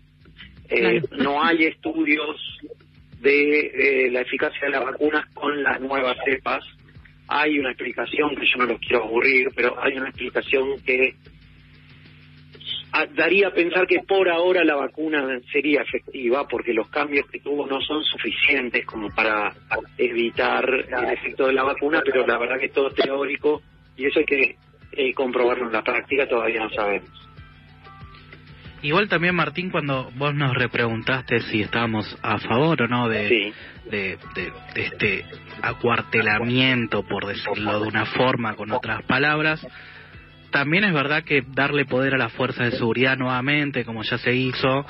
Eh, 0.71 1.03
no 1.19 1.43
hay 1.43 1.65
estudios 1.65 2.37
de 3.21 4.07
eh, 4.07 4.11
la 4.11 4.23
eficacia 4.23 4.61
de 4.63 4.71
las 4.71 4.85
vacunas 4.85 5.27
con 5.35 5.63
las 5.63 5.81
nuevas 5.81 6.17
cepas 6.25 6.65
hay 7.29 7.59
una 7.59 7.71
explicación 7.71 8.35
que 8.35 8.47
yo 8.47 8.59
no 8.59 8.67
los 8.67 8.81
quiero 8.81 9.05
aburrir, 9.05 9.49
pero 9.55 9.77
hay 9.81 9.97
una 9.97 10.09
explicación 10.09 10.81
que 10.85 11.15
daría 13.15 13.49
a 13.49 13.53
pensar 13.53 13.87
que 13.87 14.01
por 14.01 14.29
ahora 14.29 14.65
la 14.65 14.77
vacuna 14.77 15.39
sería 15.53 15.83
efectiva 15.83 16.49
porque 16.49 16.73
los 16.73 16.89
cambios 16.89 17.27
que 17.31 17.41
tuvo 17.41 17.67
no 17.67 17.81
son 17.83 18.03
suficientes 18.03 18.85
como 18.87 19.09
para 19.15 19.55
evitar 19.99 20.65
el 20.69 21.11
efecto 21.11 21.47
de 21.47 21.53
la 21.53 21.65
vacuna, 21.65 22.01
pero 22.05 22.27
la 22.27 22.39
verdad 22.39 22.59
que 22.59 22.67
es 22.67 22.73
todo 22.73 22.91
teórico 22.91 23.63
y 23.97 24.07
eso 24.07 24.21
hay 24.21 24.25
que 24.25 24.57
eh, 24.93 25.13
comprobarlo 25.13 25.67
en 25.67 25.73
la 25.73 25.85
práctica, 25.85 26.27
todavía 26.27 26.65
no 26.65 26.71
sabemos. 26.71 27.28
Igual 28.83 29.09
también, 29.09 29.35
Martín, 29.35 29.71
cuando 29.71 30.11
vos 30.17 30.35
nos 30.35 30.55
repreguntaste 30.55 31.41
si 31.41 31.63
estábamos 31.63 32.17
a 32.23 32.39
favor 32.39 32.83
o 32.83 32.89
no 32.89 33.09
de, 33.09 33.53
de, 33.91 34.19
este 34.77 35.25
acuartelamiento, 35.63 37.03
por 37.03 37.27
decirlo 37.27 37.81
de 37.81 37.89
una 37.89 38.07
forma, 38.07 38.55
con 38.55 38.71
otras 38.71 39.03
palabras, 39.03 39.67
también 40.51 40.85
es 40.85 40.95
verdad 40.95 41.25
que 41.25 41.43
darle 41.55 41.87
poder 41.87 42.15
a 42.15 42.19
las 42.19 42.33
fuerzas 42.33 42.71
de 42.71 42.79
seguridad 42.79 43.17
nuevamente, 43.17 43.85
como 43.85 44.05
ya 44.05 44.17
se 44.19 44.35
hizo, 44.35 44.87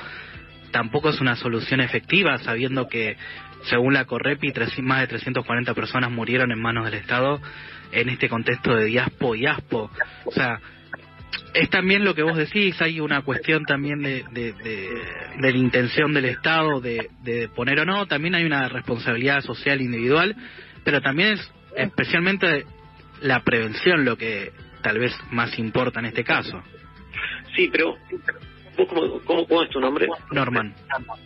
tampoco 0.71 1.09
es 1.09 1.21
una 1.21 1.37
solución 1.37 1.81
efectiva, 1.81 2.39
sabiendo 2.39 2.89
que, 2.89 3.17
según 3.65 3.95
la 3.95 4.05
Correpi, 4.05 4.53
más 4.83 5.01
de 5.01 5.07
340 5.07 5.75
personas 5.75 6.11
murieron 6.11 6.53
en 6.53 6.61
manos 6.61 6.85
del 6.85 6.95
Estado 6.95 7.41
en 7.91 8.11
este 8.11 8.29
contexto 8.29 8.75
de 8.75 8.85
diaspo 8.85 9.35
y 9.35 9.47
aspo. 9.47 9.91
O 10.27 10.31
sea, 10.31 10.61
es 11.55 11.71
también 11.71 12.05
lo 12.05 12.15
que 12.15 12.23
vos 12.23 12.37
decís, 12.37 12.81
hay 12.81 13.01
una 13.01 13.23
cuestión 13.23 13.65
también 13.65 14.03
de, 14.03 14.25
de, 14.31 15.03
la 15.41 15.51
intención 15.51 16.13
del 16.13 16.27
Estado 16.27 16.81
de, 16.81 17.11
de, 17.23 17.49
poner 17.49 17.81
o 17.81 17.85
no, 17.85 18.07
también 18.07 18.35
hay 18.35 18.45
una 18.45 18.69
responsabilidad 18.69 19.41
social 19.41 19.81
individual, 19.81 20.37
pero 20.85 21.01
también 21.01 21.35
es 21.35 21.53
especialmente 21.77 22.65
la 23.23 23.43
prevención 23.43 24.05
lo 24.05 24.17
que 24.17 24.53
tal 24.83 24.99
vez 24.99 25.13
más 25.31 25.59
importa 25.59 26.01
en 26.01 26.07
este 26.07 26.25
caso. 26.25 26.63
Sí, 27.57 27.69
pero 27.73 27.97
¿vos 28.77 28.89
cómo, 29.25 29.47
cómo, 29.47 29.63
es 29.63 29.71
tu 29.71 29.81
nombre? 29.81 30.07
Norman. 30.31 30.75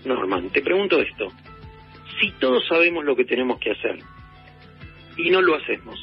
Norman, 0.05 0.51
te 0.51 0.63
pregunto 0.63 1.01
esto. 1.01 1.29
Si 2.21 2.31
todos 2.33 2.67
sabemos 2.69 3.05
lo 3.05 3.17
que 3.17 3.25
tenemos 3.25 3.59
que 3.59 3.73
hacer 3.73 3.99
y 5.17 5.31
no 5.31 5.43
lo 5.43 5.57
hacemos, 5.57 5.99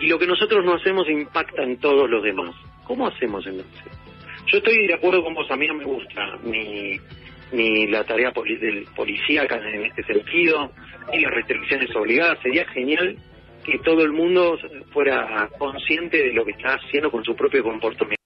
y 0.00 0.06
lo 0.06 0.18
que 0.18 0.26
nosotros 0.26 0.64
no 0.64 0.74
hacemos 0.74 1.08
impacta 1.08 1.62
en 1.62 1.78
todos 1.78 2.08
los 2.08 2.22
demás, 2.22 2.54
¿Cómo 2.88 3.06
hacemos 3.06 3.46
entonces? 3.46 3.84
Yo 4.46 4.58
estoy 4.58 4.86
de 4.86 4.94
acuerdo 4.94 5.22
con 5.22 5.34
vos, 5.34 5.48
a 5.50 5.56
mí 5.56 5.66
no 5.66 5.74
me 5.74 5.84
gusta 5.84 6.38
ni, 6.42 6.98
ni 7.52 7.86
la 7.86 8.02
tarea 8.02 8.32
del 8.32 8.86
policíaca 8.96 9.56
en 9.56 9.84
este 9.84 10.02
sentido, 10.04 10.72
ni 11.12 11.20
las 11.20 11.34
restricciones 11.34 11.94
obligadas. 11.94 12.38
Sería 12.42 12.66
genial 12.68 13.16
que 13.62 13.78
todo 13.80 14.02
el 14.02 14.12
mundo 14.12 14.58
fuera 14.90 15.50
consciente 15.58 16.16
de 16.16 16.32
lo 16.32 16.46
que 16.46 16.52
está 16.52 16.76
haciendo 16.76 17.10
con 17.10 17.22
su 17.24 17.36
propio 17.36 17.62
comportamiento. 17.62 18.16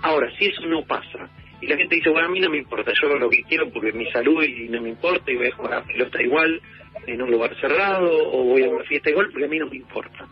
Ahora, 0.00 0.32
si 0.38 0.46
eso 0.46 0.62
no 0.66 0.82
pasa, 0.86 1.28
y 1.60 1.66
la 1.66 1.76
gente 1.76 1.96
dice, 1.96 2.08
bueno, 2.08 2.28
a 2.28 2.30
mí 2.30 2.40
no 2.40 2.48
me 2.48 2.56
importa, 2.56 2.92
yo 2.98 3.08
hago 3.08 3.18
lo 3.18 3.28
que 3.28 3.42
quiero 3.42 3.70
porque 3.70 3.92
mi 3.92 4.10
salud 4.10 4.42
y 4.42 4.66
no 4.70 4.80
me 4.80 4.88
importa, 4.88 5.30
y 5.30 5.36
voy 5.36 5.48
a 5.48 5.54
jugar 5.54 5.74
a 5.74 5.84
pelota 5.84 6.22
igual 6.22 6.58
en 7.06 7.20
un 7.20 7.30
lugar 7.30 7.54
cerrado, 7.60 8.10
o 8.32 8.44
voy 8.44 8.64
a 8.64 8.70
una 8.70 8.84
fiesta 8.84 9.10
igual 9.10 9.28
porque 9.30 9.44
a 9.44 9.48
mí 9.48 9.58
no 9.58 9.66
me 9.66 9.76
importa. 9.76 10.26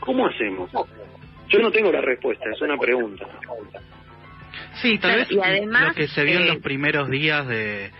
¿Cómo 0.00 0.26
hacemos? 0.26 0.70
Yo 1.50 1.58
no 1.58 1.70
tengo 1.70 1.90
la 1.90 2.00
respuesta, 2.00 2.48
es 2.50 2.60
una 2.62 2.78
pregunta. 2.78 3.26
Sí, 4.80 4.98
tal 4.98 5.16
vez 5.16 5.30
lo 5.30 5.94
que 5.94 6.08
se 6.08 6.24
vio 6.24 6.38
en 6.38 6.46
los 6.46 6.56
eh, 6.56 6.60
primeros 6.60 7.10
días 7.10 7.46
de 7.46 7.90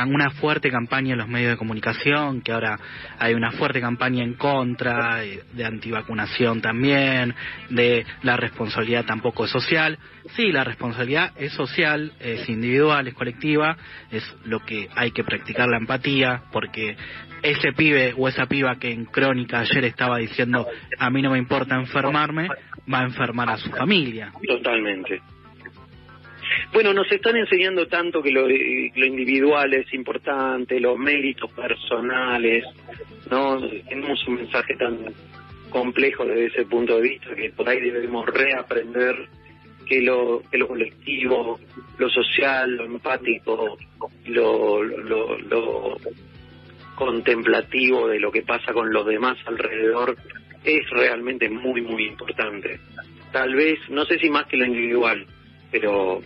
una 0.00 0.30
fuerte 0.30 0.70
campaña 0.70 1.12
en 1.12 1.18
los 1.18 1.28
medios 1.28 1.50
de 1.50 1.56
comunicación, 1.56 2.40
que 2.40 2.52
ahora 2.52 2.78
hay 3.18 3.34
una 3.34 3.52
fuerte 3.52 3.80
campaña 3.80 4.24
en 4.24 4.34
contra, 4.34 5.24
eh, 5.24 5.42
de 5.52 5.64
antivacunación 5.64 6.60
también, 6.60 7.34
de 7.70 8.04
la 8.22 8.36
responsabilidad 8.36 9.04
tampoco 9.04 9.44
es 9.44 9.50
social. 9.50 9.98
Sí, 10.36 10.50
la 10.52 10.64
responsabilidad 10.64 11.32
es 11.36 11.52
social, 11.52 12.12
es 12.20 12.48
individual, 12.48 13.06
es 13.08 13.14
colectiva, 13.14 13.76
es 14.10 14.24
lo 14.44 14.60
que 14.60 14.88
hay 14.94 15.10
que 15.10 15.24
practicar 15.24 15.68
la 15.68 15.76
empatía, 15.76 16.42
porque 16.52 16.96
ese 17.42 17.72
pibe 17.72 18.14
o 18.16 18.28
esa 18.28 18.46
piba 18.46 18.76
que 18.76 18.92
en 18.92 19.04
crónica 19.04 19.60
ayer 19.60 19.84
estaba 19.84 20.18
diciendo 20.18 20.66
a 20.98 21.10
mí 21.10 21.22
no 21.22 21.32
me 21.32 21.38
importa 21.38 21.74
enfermarme, 21.74 22.48
va 22.92 23.00
a 23.00 23.04
enfermar 23.04 23.50
a 23.50 23.56
su 23.56 23.70
familia. 23.70 24.32
Totalmente. 24.46 25.20
Bueno, 26.72 26.94
nos 26.94 27.12
están 27.12 27.36
enseñando 27.36 27.86
tanto 27.86 28.22
que 28.22 28.30
lo, 28.30 28.48
individual 28.48 29.74
es 29.74 29.92
importante, 29.92 30.80
los 30.80 30.96
méritos 30.98 31.52
personales, 31.52 32.64
¿no? 33.30 33.60
Tenemos 33.68 34.26
un 34.26 34.36
mensaje 34.36 34.74
tan 34.76 34.98
complejo 35.68 36.24
desde 36.24 36.46
ese 36.46 36.64
punto 36.64 36.96
de 36.96 37.02
vista 37.02 37.34
que 37.34 37.50
por 37.50 37.68
ahí 37.68 37.78
debemos 37.78 38.24
reaprender 38.26 39.16
que 39.86 40.00
lo, 40.00 40.42
que 40.50 40.56
lo 40.56 40.68
colectivo, 40.68 41.60
lo 41.98 42.08
social, 42.08 42.74
lo 42.74 42.84
empático, 42.86 43.76
lo, 44.28 44.82
lo, 44.82 45.38
lo 45.38 45.96
contemplativo 46.94 48.08
de 48.08 48.18
lo 48.18 48.32
que 48.32 48.42
pasa 48.42 48.72
con 48.72 48.90
los 48.90 49.04
demás 49.06 49.36
alrededor 49.44 50.16
es 50.64 50.88
realmente 50.88 51.50
muy, 51.50 51.82
muy 51.82 52.06
importante. 52.06 52.80
Tal 53.30 53.54
vez, 53.54 53.78
no 53.90 54.06
sé 54.06 54.18
si 54.18 54.30
más 54.30 54.46
que 54.46 54.56
lo 54.56 54.64
individual, 54.64 55.26
pero 55.70 56.22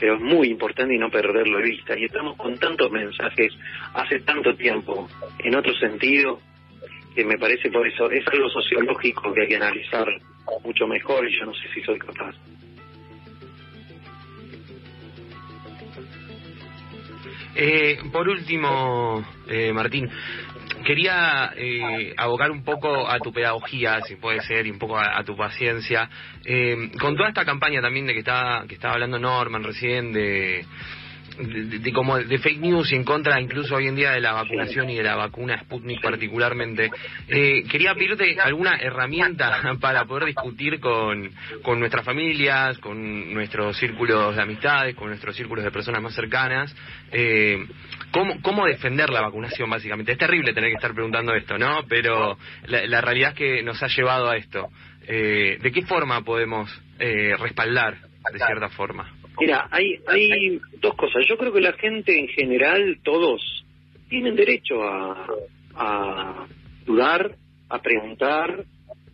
pero 0.00 0.14
es 0.14 0.20
muy 0.20 0.48
importante 0.48 0.94
y 0.94 0.98
no 0.98 1.10
perderlo 1.10 1.58
de 1.58 1.64
vista. 1.64 1.96
Y 1.96 2.06
estamos 2.06 2.36
con 2.36 2.58
tantos 2.58 2.90
mensajes 2.90 3.52
hace 3.94 4.20
tanto 4.20 4.56
tiempo, 4.56 5.08
en 5.38 5.54
otro 5.54 5.74
sentido, 5.74 6.40
que 7.14 7.24
me 7.24 7.36
parece 7.38 7.70
por 7.70 7.86
eso, 7.86 8.10
es 8.10 8.26
algo 8.28 8.48
sociológico 8.48 9.32
que 9.34 9.42
hay 9.42 9.48
que 9.48 9.56
analizar 9.56 10.08
mucho 10.64 10.86
mejor 10.86 11.28
y 11.28 11.38
yo 11.38 11.44
no 11.44 11.54
sé 11.54 11.68
si 11.74 11.82
soy 11.82 11.98
capaz. 11.98 12.34
Eh, 17.54 17.98
por 18.10 18.28
último, 18.28 19.24
eh, 19.48 19.72
Martín, 19.72 20.08
quería 20.84 21.52
eh, 21.56 22.14
abocar 22.16 22.50
un 22.50 22.64
poco 22.64 23.08
a 23.08 23.18
tu 23.18 23.32
pedagogía, 23.32 24.00
si 24.02 24.16
puede 24.16 24.40
ser, 24.42 24.66
y 24.66 24.70
un 24.70 24.78
poco 24.78 24.98
a, 24.98 25.22
tu 25.24 25.36
paciencia. 25.36 26.08
Eh, 26.44 26.90
con 27.00 27.16
toda 27.16 27.28
esta 27.28 27.44
campaña 27.44 27.80
también 27.80 28.06
de 28.06 28.14
que 28.14 28.20
está 28.20 28.64
que 28.68 28.74
estaba 28.74 28.94
hablando 28.94 29.18
Norman 29.18 29.62
recién 29.62 30.12
de 30.12 30.64
de, 31.42 31.92
como 31.92 32.18
de 32.18 32.38
fake 32.38 32.60
news 32.60 32.92
y 32.92 32.96
en 32.96 33.04
contra 33.04 33.40
incluso 33.40 33.74
hoy 33.74 33.88
en 33.88 33.96
día 33.96 34.12
de 34.12 34.20
la 34.20 34.32
vacunación 34.32 34.90
y 34.90 34.96
de 34.96 35.02
la 35.02 35.16
vacuna 35.16 35.60
Sputnik 35.60 36.00
particularmente. 36.00 36.90
Eh, 37.28 37.64
quería 37.70 37.94
pedirte 37.94 38.38
alguna 38.40 38.76
herramienta 38.76 39.76
para 39.80 40.04
poder 40.04 40.26
discutir 40.26 40.80
con, 40.80 41.30
con 41.62 41.78
nuestras 41.80 42.04
familias, 42.04 42.78
con 42.78 43.32
nuestros 43.32 43.76
círculos 43.76 44.36
de 44.36 44.42
amistades, 44.42 44.94
con 44.94 45.08
nuestros 45.08 45.36
círculos 45.36 45.64
de 45.64 45.70
personas 45.70 46.02
más 46.02 46.14
cercanas. 46.14 46.74
Eh, 47.12 47.66
¿cómo, 48.10 48.40
¿Cómo 48.42 48.66
defender 48.66 49.10
la 49.10 49.22
vacunación 49.22 49.68
básicamente? 49.70 50.12
Es 50.12 50.18
terrible 50.18 50.52
tener 50.52 50.70
que 50.70 50.76
estar 50.76 50.94
preguntando 50.94 51.34
esto, 51.34 51.58
¿no? 51.58 51.84
Pero 51.88 52.38
la, 52.66 53.00
realidad 53.00 53.30
es 53.30 53.36
que 53.36 53.62
nos 53.62 53.82
ha 53.82 53.88
llevado 53.88 54.28
a 54.28 54.36
esto. 54.36 54.68
Eh, 55.06 55.58
¿De 55.60 55.72
qué 55.72 55.82
forma 55.82 56.22
podemos 56.22 56.70
eh, 56.98 57.34
respaldar, 57.38 57.98
de 58.32 58.38
cierta 58.38 58.68
forma? 58.68 59.19
Mira, 59.40 59.68
hay, 59.70 59.98
hay 60.06 60.60
dos 60.80 60.94
cosas. 60.94 61.24
Yo 61.28 61.36
creo 61.36 61.52
que 61.52 61.60
la 61.60 61.72
gente 61.72 62.18
en 62.18 62.28
general, 62.28 62.98
todos, 63.02 63.64
tienen 64.08 64.36
derecho 64.36 64.82
a, 64.82 65.26
a 65.74 66.46
dudar, 66.84 67.34
a 67.68 67.80
preguntar, 67.80 68.64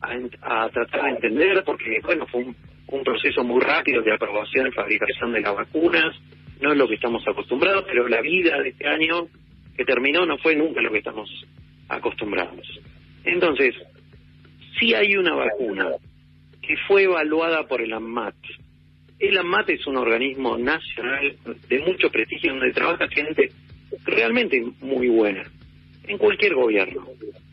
a, 0.00 0.68
tratar 0.70 1.02
de 1.04 1.10
entender, 1.10 1.62
porque, 1.64 2.00
bueno, 2.04 2.26
fue 2.26 2.44
un 2.88 3.04
proceso 3.04 3.44
muy 3.44 3.60
rápido 3.60 4.02
de 4.02 4.14
aprobación 4.14 4.66
y 4.66 4.72
fabricación 4.72 5.32
de 5.32 5.40
las 5.40 5.54
vacunas, 5.54 6.14
no 6.60 6.72
es 6.72 6.78
lo 6.78 6.88
que 6.88 6.94
estamos 6.94 7.22
acostumbrados, 7.26 7.84
pero 7.86 8.08
la 8.08 8.20
vida 8.20 8.60
de 8.62 8.70
este 8.70 8.86
año 8.86 9.28
que 9.76 9.84
terminó 9.84 10.24
no 10.24 10.38
fue 10.38 10.56
nunca 10.56 10.80
lo 10.80 10.90
que 10.90 10.98
estamos 10.98 11.30
acostumbrados. 11.88 12.66
Entonces, 13.24 13.74
si 14.78 14.94
hay 14.94 15.16
una 15.16 15.34
vacuna 15.34 15.90
que 16.66 16.76
fue 16.88 17.04
evaluada 17.04 17.66
por 17.66 17.80
el 17.80 17.92
ANMAT. 17.92 18.34
El 19.18 19.38
ANMAT 19.38 19.70
es 19.70 19.86
un 19.86 19.96
organismo 19.96 20.58
nacional 20.58 21.36
de 21.68 21.78
mucho 21.80 22.10
prestigio 22.10 22.52
donde 22.52 22.72
trabaja 22.72 23.08
gente 23.08 23.50
realmente 24.04 24.62
muy 24.80 25.08
buena 25.08 25.42
en 26.06 26.18
cualquier 26.18 26.54
gobierno. 26.54 27.06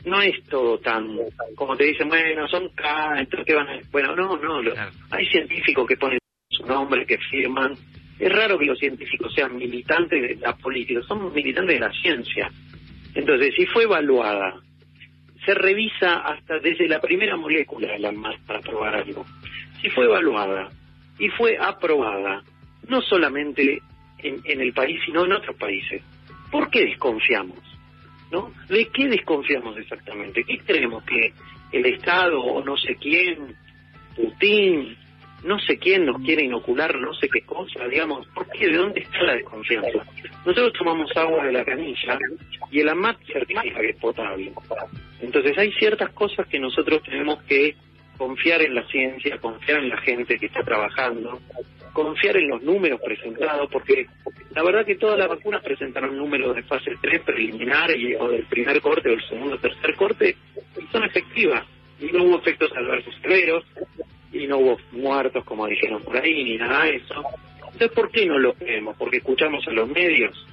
No 0.05 0.21
es 0.21 0.43
todo 0.49 0.77
tan, 0.79 1.17
como 1.55 1.77
te 1.77 1.85
dicen, 1.85 2.09
bueno, 2.09 2.47
son 2.49 2.69
K, 2.69 3.19
entonces 3.19 3.47
que 3.47 3.53
van 3.53 3.67
a... 3.67 3.79
Bueno, 3.91 4.15
no, 4.15 4.37
no, 4.37 4.71
hay 5.09 5.25
científicos 5.27 5.87
que 5.87 5.95
ponen 5.95 6.19
su 6.49 6.65
nombre, 6.65 7.05
que 7.05 7.17
firman. 7.17 7.73
Es 8.19 8.31
raro 8.31 8.59
que 8.59 8.65
los 8.65 8.77
científicos 8.77 9.33
sean 9.33 9.55
militantes 9.55 10.21
de 10.21 10.35
la 10.35 10.55
política, 10.57 11.01
son 11.07 11.33
militantes 11.33 11.75
de 11.75 11.79
la 11.79 11.91
ciencia. 11.93 12.51
Entonces, 13.15 13.53
si 13.55 13.65
fue 13.67 13.83
evaluada, 13.83 14.55
se 15.45 15.53
revisa 15.53 16.17
hasta 16.17 16.59
desde 16.59 16.89
la 16.89 16.99
primera 16.99 17.37
molécula 17.37 17.93
de 17.93 17.99
la 17.99 18.13
para 18.45 18.59
probar 18.59 18.95
algo. 18.95 19.25
Si 19.81 19.89
fue 19.89 20.05
evaluada 20.05 20.69
y 21.19 21.29
fue 21.29 21.57
aprobada, 21.59 22.43
no 22.87 23.01
solamente 23.01 23.81
en, 24.19 24.41
en 24.45 24.61
el 24.61 24.73
país, 24.73 24.99
sino 25.05 25.25
en 25.25 25.33
otros 25.33 25.55
países. 25.57 26.01
¿Por 26.51 26.69
qué 26.69 26.85
desconfiamos? 26.85 27.59
¿No? 28.31 28.51
¿De 28.67 28.87
qué 28.87 29.07
desconfiamos 29.07 29.77
exactamente? 29.77 30.43
¿Qué 30.43 30.57
creemos 30.59 31.03
que 31.03 31.33
el 31.71 31.85
Estado 31.85 32.41
o 32.41 32.63
no 32.63 32.77
sé 32.77 32.95
quién, 32.95 33.55
Putin, 34.15 34.95
no 35.43 35.59
sé 35.59 35.77
quién 35.77 36.05
nos 36.05 36.21
quiere 36.21 36.43
inocular 36.43 36.97
no 36.97 37.13
sé 37.13 37.27
qué 37.27 37.41
cosa, 37.41 37.85
digamos, 37.87 38.25
¿por 38.27 38.47
qué? 38.49 38.67
¿De 38.67 38.77
dónde 38.77 39.01
está 39.01 39.23
la 39.23 39.33
desconfianza? 39.33 40.05
Nosotros 40.45 40.73
tomamos 40.77 41.11
agua 41.15 41.45
de 41.45 41.51
la 41.51 41.65
canilla 41.65 42.17
y 42.71 42.79
el 42.79 42.89
AMAT 42.89 43.17
certifica 43.25 43.79
que 43.79 43.89
es 43.89 43.97
potable. 43.97 44.51
Entonces 45.21 45.57
hay 45.57 45.71
ciertas 45.73 46.11
cosas 46.11 46.47
que 46.47 46.59
nosotros 46.59 47.01
tenemos 47.03 47.41
que 47.43 47.75
confiar 48.17 48.61
en 48.61 48.75
la 48.75 48.85
ciencia, 48.87 49.37
confiar 49.39 49.79
en 49.79 49.89
la 49.89 49.97
gente 49.97 50.37
que 50.37 50.47
está 50.47 50.63
trabajando, 50.63 51.39
confiar 51.93 52.37
en 52.37 52.49
los 52.49 52.61
números 52.61 52.99
presentados, 53.03 53.69
porque 53.71 54.07
la 54.55 54.63
verdad 54.63 54.85
que 54.85 54.95
todas 54.95 55.17
las 55.17 55.29
vacunas 55.29 55.63
presentaron 55.63 56.17
números 56.17 56.55
de 56.55 56.63
fase 56.63 56.91
3 57.01 57.21
preliminar 57.21 57.91
y, 57.97 58.15
o 58.15 58.29
del 58.29 58.45
primer 58.45 58.81
corte 58.81 59.09
o 59.09 59.11
del 59.11 59.27
segundo 59.27 59.55
o 59.55 59.59
tercer 59.59 59.95
corte 59.95 60.35
y 60.81 60.87
son 60.91 61.03
efectivas. 61.03 61.65
Y 61.99 62.07
no 62.07 62.23
hubo 62.23 62.39
efectos 62.39 62.71
adversos 62.75 63.15
severos, 63.21 63.63
y 64.33 64.47
no 64.47 64.57
hubo 64.57 64.77
muertos, 64.91 65.45
como 65.45 65.67
dijeron 65.67 66.01
por 66.01 66.17
ahí, 66.17 66.43
ni 66.43 66.57
nada 66.57 66.85
de 66.85 66.95
eso. 66.97 67.23
Entonces, 67.59 67.91
¿por 67.91 68.11
qué 68.11 68.25
no 68.25 68.37
lo 68.39 68.53
creemos? 68.53 68.97
Porque 68.97 69.17
escuchamos 69.17 69.65
a 69.67 69.71
los 69.71 69.87
medios. 69.87 70.45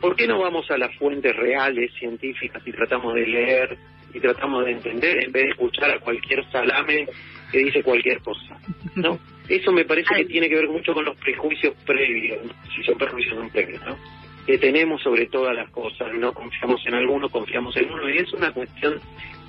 ¿Por 0.00 0.14
qué 0.14 0.28
no 0.28 0.38
vamos 0.38 0.70
a 0.70 0.78
las 0.78 0.94
fuentes 0.96 1.34
reales, 1.34 1.92
científicas, 1.98 2.62
y 2.64 2.70
tratamos 2.70 3.14
de 3.14 3.26
leer 3.26 3.78
y 4.14 4.20
tratamos 4.20 4.64
de 4.64 4.72
entender 4.72 5.24
en 5.24 5.32
vez 5.32 5.44
de 5.44 5.50
escuchar 5.50 5.90
a 5.90 6.00
cualquier 6.00 6.44
salame 6.50 7.06
que 7.50 7.58
dice 7.58 7.82
cualquier 7.82 8.20
cosa? 8.20 8.58
¿No? 8.96 9.18
Eso 9.48 9.72
me 9.72 9.84
parece 9.84 10.14
que 10.14 10.24
tiene 10.26 10.48
que 10.48 10.56
ver 10.56 10.68
mucho 10.68 10.92
con 10.92 11.04
los 11.04 11.16
prejuicios 11.16 11.74
previos, 11.86 12.38
si 12.74 12.82
son 12.82 12.98
prejuicios 12.98 13.34
son 13.34 13.48
previos, 13.48 13.82
¿no? 13.86 13.96
Que 14.46 14.58
tenemos 14.58 15.02
sobre 15.02 15.26
todas 15.26 15.54
las 15.56 15.70
cosas, 15.70 16.12
no 16.14 16.32
confiamos 16.34 16.80
en 16.86 16.94
alguno, 16.94 17.28
confiamos 17.30 17.74
en 17.76 17.90
uno, 17.90 18.10
y 18.10 18.18
es 18.18 18.32
una 18.34 18.52
cuestión 18.52 19.00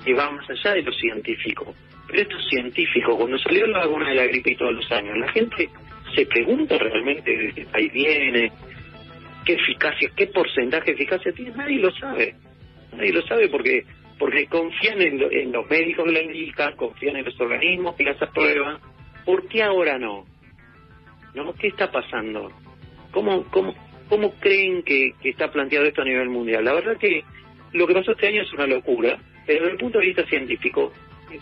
que 0.04 0.14
va 0.14 0.30
más 0.30 0.48
allá 0.48 0.74
de 0.74 0.82
lo 0.82 0.92
científico. 0.92 1.74
Pero 2.06 2.22
esto 2.22 2.36
es 2.38 2.48
científico. 2.48 3.16
Cuando 3.16 3.38
salió 3.38 3.66
la 3.66 3.80
vacuna 3.80 4.08
de 4.08 4.14
la 4.16 4.26
gripe 4.26 4.52
y 4.52 4.56
todos 4.56 4.74
los 4.74 4.90
años, 4.90 5.16
la 5.18 5.30
gente 5.32 5.68
se 6.14 6.26
pregunta 6.26 6.76
realmente 6.78 7.36
de 7.36 7.52
qué 7.52 7.64
país 7.66 7.92
viene, 7.92 8.52
qué 9.44 9.52
eficacia, 9.54 10.10
qué 10.16 10.26
porcentaje 10.28 10.86
de 10.86 10.92
eficacia 10.92 11.32
tiene. 11.32 11.52
Nadie 11.52 11.78
lo 11.78 11.92
sabe. 11.92 12.34
Nadie 12.92 13.12
lo 13.12 13.22
sabe 13.26 13.48
porque 13.48 13.84
porque 14.20 14.46
confían 14.48 15.00
en, 15.00 15.18
en 15.32 15.50
los 15.50 15.68
médicos 15.70 16.04
que 16.04 16.12
la 16.12 16.20
indican, 16.20 16.76
confían 16.76 17.16
en 17.16 17.24
los 17.24 17.40
organismos 17.40 17.96
que 17.96 18.04
las 18.04 18.20
aprueban. 18.20 18.78
¿Por 19.24 19.48
qué 19.48 19.62
ahora 19.62 19.98
no? 19.98 20.26
¿No? 21.34 21.54
¿Qué 21.54 21.68
está 21.68 21.90
pasando? 21.90 22.52
¿Cómo, 23.12 23.44
cómo, 23.44 23.74
cómo 24.10 24.34
creen 24.38 24.82
que, 24.82 25.14
que 25.22 25.30
está 25.30 25.50
planteado 25.50 25.86
esto 25.86 26.02
a 26.02 26.04
nivel 26.04 26.28
mundial? 26.28 26.66
La 26.66 26.74
verdad 26.74 26.98
que 26.98 27.24
lo 27.72 27.86
que 27.86 27.94
pasó 27.94 28.12
este 28.12 28.28
año 28.28 28.42
es 28.42 28.52
una 28.52 28.66
locura, 28.66 29.18
pero 29.46 29.60
desde 29.60 29.72
el 29.72 29.78
punto 29.78 29.98
de 29.98 30.06
vista 30.06 30.26
científico 30.26 30.92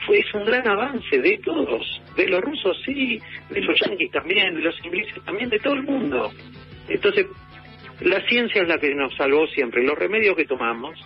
fue 0.07 0.21
es 0.21 0.33
un 0.35 0.45
gran 0.45 0.69
avance 0.69 1.19
de 1.19 1.37
todos, 1.39 2.01
de 2.17 2.29
los 2.29 2.41
rusos 2.43 2.81
sí, 2.87 3.21
de 3.51 3.61
los 3.61 3.77
yanquis 3.81 4.13
también, 4.13 4.55
de 4.55 4.61
los 4.61 4.85
ingleses 4.85 5.25
también, 5.25 5.51
de 5.51 5.59
todo 5.59 5.75
el 5.75 5.83
mundo. 5.83 6.31
Entonces, 6.89 7.27
la 8.03 8.21
ciencia 8.29 8.63
es 8.63 8.69
la 8.69 8.79
que 8.79 8.95
nos 8.95 9.17
salvó 9.17 9.49
siempre. 9.49 9.83
Los 9.83 9.99
remedios 9.99 10.37
que 10.37 10.45
tomamos, 10.45 10.97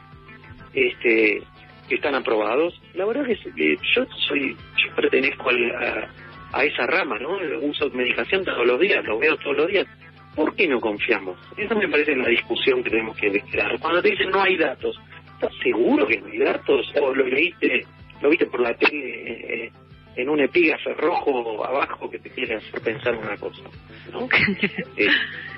este, 0.74 1.42
que 1.88 1.96
están 1.96 2.14
aprobados, 2.14 2.80
la 2.94 3.04
verdad 3.04 3.28
es 3.28 3.38
que 3.54 3.76
yo 3.94 4.04
soy, 4.28 4.56
yo 4.76 4.94
pertenezco 4.94 5.50
a, 5.50 6.58
a, 6.58 6.64
esa 6.64 6.86
rama, 6.86 7.18
¿no? 7.18 7.38
Uso 7.60 7.90
medicación 7.90 8.44
todos 8.44 8.66
los 8.66 8.80
días, 8.80 9.04
lo 9.04 9.18
veo 9.18 9.36
todos 9.38 9.56
los 9.56 9.68
días. 9.68 9.86
¿Por 10.34 10.54
qué 10.54 10.66
no 10.66 10.80
confiamos? 10.80 11.38
Esa 11.56 11.74
me 11.74 11.88
parece 11.88 12.16
la 12.16 12.28
discusión 12.28 12.82
que 12.82 12.90
tenemos 12.90 13.16
que 13.16 13.30
crear. 13.50 13.78
Cuando 13.78 14.00
te 14.00 14.10
dicen 14.10 14.30
no 14.30 14.40
hay 14.42 14.56
datos, 14.56 14.98
¿estás 15.34 15.52
seguro 15.62 16.06
que 16.06 16.18
no 16.20 16.26
hay 16.28 16.38
datos? 16.38 16.90
¿O 17.00 17.14
lo 17.14 17.26
leíste 17.26 17.84
lo 18.22 18.30
viste 18.30 18.46
por 18.46 18.60
la 18.60 18.72
tele 18.74 19.64
eh, 19.64 19.72
en 20.16 20.28
un 20.28 20.40
epígrafe 20.40 20.94
rojo 20.94 21.64
abajo 21.64 22.08
que 22.08 22.18
te 22.18 22.30
quiere 22.30 22.56
hacer 22.56 22.80
pensar 22.80 23.14
una 23.16 23.36
cosa. 23.36 23.62
¿no? 24.12 24.28
Eh, 24.96 25.08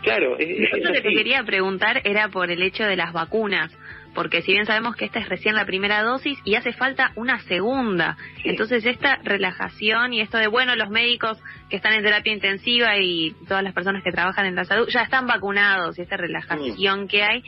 claro, 0.02 0.36
es, 0.38 0.70
lo 0.82 0.92
que 0.92 1.00
te 1.00 1.12
quería 1.12 1.42
preguntar 1.44 2.00
era 2.04 2.28
por 2.28 2.50
el 2.50 2.62
hecho 2.62 2.84
de 2.84 2.96
las 2.96 3.12
vacunas, 3.12 3.76
porque 4.14 4.42
si 4.42 4.52
bien 4.52 4.66
sabemos 4.66 4.96
que 4.96 5.04
esta 5.04 5.18
es 5.18 5.28
recién 5.28 5.54
la 5.54 5.66
primera 5.66 6.02
dosis 6.02 6.38
y 6.44 6.54
hace 6.54 6.72
falta 6.72 7.12
una 7.16 7.40
segunda, 7.40 8.16
entonces 8.44 8.84
esta 8.86 9.16
relajación 9.22 10.12
y 10.12 10.20
esto 10.20 10.38
de, 10.38 10.46
bueno, 10.46 10.76
los 10.76 10.90
médicos 10.90 11.38
que 11.68 11.76
están 11.76 11.94
en 11.94 12.02
terapia 12.02 12.32
intensiva 12.32 12.98
y 12.98 13.34
todas 13.48 13.62
las 13.62 13.74
personas 13.74 14.02
que 14.02 14.12
trabajan 14.12 14.46
en 14.46 14.54
la 14.54 14.64
salud 14.64 14.88
ya 14.88 15.02
están 15.02 15.26
vacunados 15.26 15.98
y 15.98 16.02
esta 16.02 16.16
relajación 16.16 17.08
que 17.08 17.22
hay, 17.22 17.42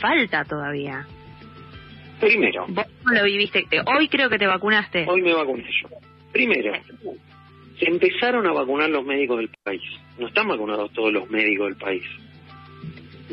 falta 0.00 0.44
todavía. 0.44 1.06
Primero. 2.20 2.66
¿Vos 2.68 2.86
lo 3.04 3.24
viviste? 3.24 3.66
Hoy 3.86 4.08
creo 4.08 4.30
que 4.30 4.38
te 4.38 4.46
vacunaste. 4.46 5.06
Hoy 5.08 5.22
me 5.22 5.34
vacuné 5.34 5.64
yo. 5.64 5.88
Primero, 6.32 6.72
se 7.78 7.86
empezaron 7.86 8.46
a 8.46 8.52
vacunar 8.52 8.88
los 8.90 9.04
médicos 9.04 9.38
del 9.38 9.50
país. 9.62 9.82
No 10.18 10.28
están 10.28 10.48
vacunados 10.48 10.92
todos 10.92 11.12
los 11.12 11.28
médicos 11.30 11.68
del 11.68 11.76
país. 11.76 12.04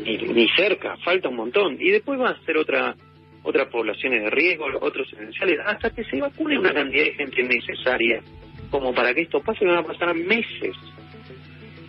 Ni, 0.03 0.17
ni 0.17 0.47
cerca, 0.49 0.97
falta 0.97 1.29
un 1.29 1.35
montón. 1.35 1.77
Y 1.79 1.89
después 1.91 2.19
va 2.19 2.29
a 2.29 2.45
ser 2.45 2.57
otra 2.57 2.95
otras 3.43 3.69
poblaciones 3.69 4.23
de 4.23 4.29
riesgo, 4.29 4.65
otros 4.81 5.12
esenciales, 5.13 5.59
hasta 5.65 5.89
que 5.91 6.03
se 6.03 6.19
vacune 6.19 6.59
una 6.59 6.73
cantidad 6.73 7.05
de 7.05 7.13
gente 7.13 7.43
necesaria 7.43 8.21
como 8.69 8.93
para 8.93 9.13
que 9.13 9.21
esto 9.21 9.39
pase, 9.41 9.65
van 9.65 9.77
a 9.77 9.83
pasar 9.83 10.13
meses. 10.13 10.75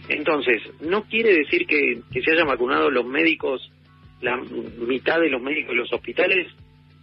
Entonces, 0.09 0.63
no 0.81 1.03
quiere 1.05 1.35
decir 1.35 1.67
que, 1.67 2.01
que 2.13 2.23
se 2.23 2.33
hayan 2.33 2.49
vacunado 2.49 2.91
los 2.91 3.05
médicos, 3.05 3.71
la 4.21 4.37
mitad 4.37 5.21
de 5.21 5.29
los 5.29 5.43
médicos 5.43 5.71
de 5.71 5.77
los 5.77 5.93
hospitales 5.93 6.47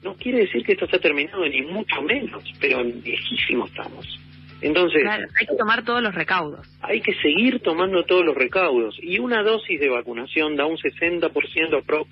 no 0.03 0.15
quiere 0.15 0.39
decir 0.39 0.63
que 0.63 0.73
esto 0.73 0.85
está 0.85 0.99
terminado, 0.99 1.45
ni 1.47 1.61
mucho 1.61 2.01
menos, 2.01 2.43
pero 2.59 2.83
viejísimo 2.83 3.65
estamos. 3.65 4.19
Entonces, 4.61 5.03
hay 5.05 5.45
que 5.45 5.55
tomar 5.55 5.83
todos 5.83 6.01
los 6.01 6.15
recaudos. 6.15 6.67
Hay 6.81 7.01
que 7.01 7.13
seguir 7.15 7.59
tomando 7.59 8.03
todos 8.03 8.25
los 8.25 8.35
recaudos. 8.35 8.97
Y 9.01 9.19
una 9.19 9.43
dosis 9.43 9.79
de 9.79 9.89
vacunación 9.89 10.55
da 10.55 10.65
un 10.65 10.77
60% 10.77 11.77
aprox, 11.77 12.09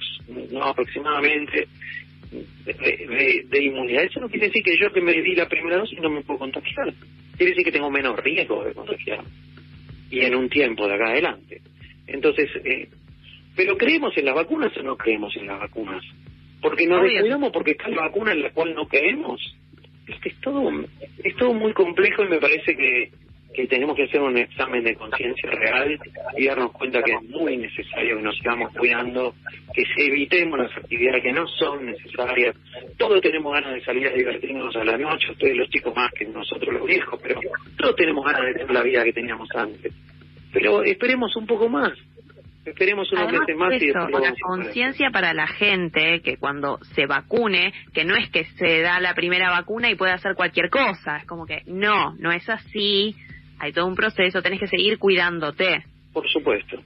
no 0.51 0.63
aproximadamente 0.63 1.67
de, 2.65 3.45
de, 3.49 3.63
inmunidad. 3.63 4.03
Eso 4.03 4.19
no 4.19 4.29
quiere 4.29 4.47
decir 4.47 4.63
que 4.63 4.77
yo 4.79 4.91
que 4.93 5.01
me 5.01 5.13
di 5.13 5.35
la 5.35 5.49
primera 5.49 5.77
dosis 5.77 5.99
no 5.99 6.09
me 6.09 6.21
puedo 6.21 6.39
contagiar. 6.39 6.93
Quiere 7.35 7.51
decir 7.51 7.65
que 7.65 7.71
tengo 7.71 7.89
menos 7.89 8.15
riesgo 8.19 8.63
de 8.63 8.73
contagiar. 8.73 9.23
Y 10.11 10.21
en 10.21 10.35
un 10.35 10.47
tiempo 10.47 10.87
de 10.87 10.93
acá 10.93 11.07
adelante. 11.07 11.61
Entonces, 12.05 12.49
eh, 12.63 12.89
¿pero 13.55 13.75
creemos 13.75 14.15
en 14.17 14.25
las 14.25 14.35
vacunas 14.35 14.71
o 14.77 14.83
no 14.83 14.95
creemos 14.95 15.35
en 15.35 15.47
las 15.47 15.59
vacunas? 15.59 16.03
porque 16.65 16.87
nos 16.87 17.03
descuidamos 17.03 17.51
porque 17.51 17.71
está 17.71 17.89
la 17.89 18.01
vacuna 18.01 18.31
en 18.31 18.41
la 18.41 18.49
cual 18.49 18.73
no 18.73 18.87
creemos. 18.87 19.39
Es 20.07 20.19
que 20.21 20.29
es 20.29 20.39
todo, 20.41 20.71
es 21.23 21.35
todo 21.37 21.53
muy 21.53 21.73
complejo 21.73 22.23
y 22.23 22.29
me 22.29 22.37
parece 22.37 22.75
que, 22.75 23.11
que 23.55 23.67
tenemos 23.67 23.95
que 23.95 24.03
hacer 24.03 24.21
un 24.21 24.37
examen 24.37 24.83
de 24.83 24.95
conciencia 24.95 25.49
real 25.49 25.97
y 26.37 26.45
darnos 26.45 26.71
cuenta 26.73 27.01
que 27.01 27.13
es 27.13 27.23
muy 27.23 27.57
necesario 27.57 28.17
que 28.17 28.21
nos 28.21 28.35
sigamos 28.35 28.71
cuidando, 28.73 29.33
que 29.73 29.83
evitemos 29.97 30.59
las 30.59 30.75
actividades 30.75 31.23
que 31.23 31.31
no 31.31 31.47
son 31.47 31.85
necesarias. 31.85 32.55
Todos 32.97 33.21
tenemos 33.21 33.53
ganas 33.53 33.73
de 33.73 33.85
salir 33.85 34.07
a 34.07 34.11
divertirnos 34.11 34.75
a 34.75 34.83
la 34.83 34.97
noche, 34.97 35.31
ustedes 35.31 35.55
los 35.55 35.69
chicos 35.69 35.95
más 35.95 36.11
que 36.11 36.25
nosotros 36.25 36.73
los 36.73 36.85
viejos, 36.85 37.19
pero 37.23 37.39
todos 37.77 37.95
tenemos 37.95 38.25
ganas 38.25 38.45
de 38.47 38.53
tener 38.53 38.71
la 38.71 38.83
vida 38.83 39.03
que 39.05 39.13
teníamos 39.13 39.49
antes. 39.55 39.93
Pero 40.51 40.83
esperemos 40.83 41.35
un 41.35 41.47
poco 41.47 41.69
más, 41.69 41.93
Esperemos 42.65 43.11
unos 43.11 43.31
meses 43.31 43.55
más 43.55 43.73
y 43.73 43.85
después 43.85 44.11
la 44.11 44.33
conciencia 44.41 45.11
para 45.11 45.33
la 45.33 45.45
gente 45.45 46.21
que 46.21 46.37
cuando 46.37 46.79
se 46.95 47.05
vacune, 47.05 47.73
que 47.93 48.03
no 48.05 48.15
es 48.15 48.29
que 48.31 48.45
se 48.57 48.81
da 48.81 48.99
la 48.99 49.13
primera 49.13 49.51
vacuna 49.51 49.89
y 49.91 49.95
puede 49.95 50.13
hacer 50.13 50.33
cualquier 50.35 50.71
cosa, 50.71 51.17
es 51.17 51.25
como 51.25 51.45
que 51.45 51.61
no, 51.67 52.15
no 52.17 52.31
es 52.31 52.49
así, 52.49 53.15
hay 53.59 53.71
todo 53.71 53.85
un 53.85 53.95
proceso, 53.95 54.41
tenés 54.41 54.59
que 54.59 54.67
seguir 54.67 54.97
cuidándote. 54.97 55.83
Por 56.11 56.27
supuesto. 56.27 56.77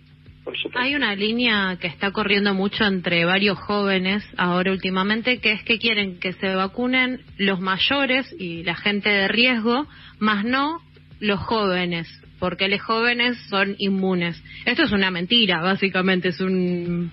Por 0.44 0.58
supuesto. 0.58 0.80
Hay 0.80 0.96
una 0.96 1.16
línea 1.16 1.78
que 1.80 1.88
está 1.88 2.12
corriendo 2.12 2.54
mucho 2.54 2.84
entre 2.84 3.24
varios 3.24 3.58
jóvenes 3.58 4.24
ahora 4.38 4.72
últimamente, 4.72 5.40
que 5.40 5.54
es 5.54 5.64
que 5.64 5.80
quieren 5.80 6.20
que 6.20 6.34
se 6.34 6.56
vacunen 6.56 7.22
los 7.38 7.62
mayores 7.62 8.34
y 8.38 8.64
la 8.64 8.76
gente 8.76 9.10
de 9.10 9.28
riesgo, 9.30 9.88
más 10.20 10.44
no 10.44 10.82
los 11.20 11.40
jóvenes, 11.40 12.08
porque 12.40 12.68
los 12.68 12.82
jóvenes 12.82 13.38
son 13.50 13.76
inmunes. 13.78 14.42
Esto 14.66 14.84
es 14.84 14.92
una 14.92 15.12
mentira, 15.12 15.62
básicamente, 15.62 16.30
es 16.30 16.40
un... 16.42 17.12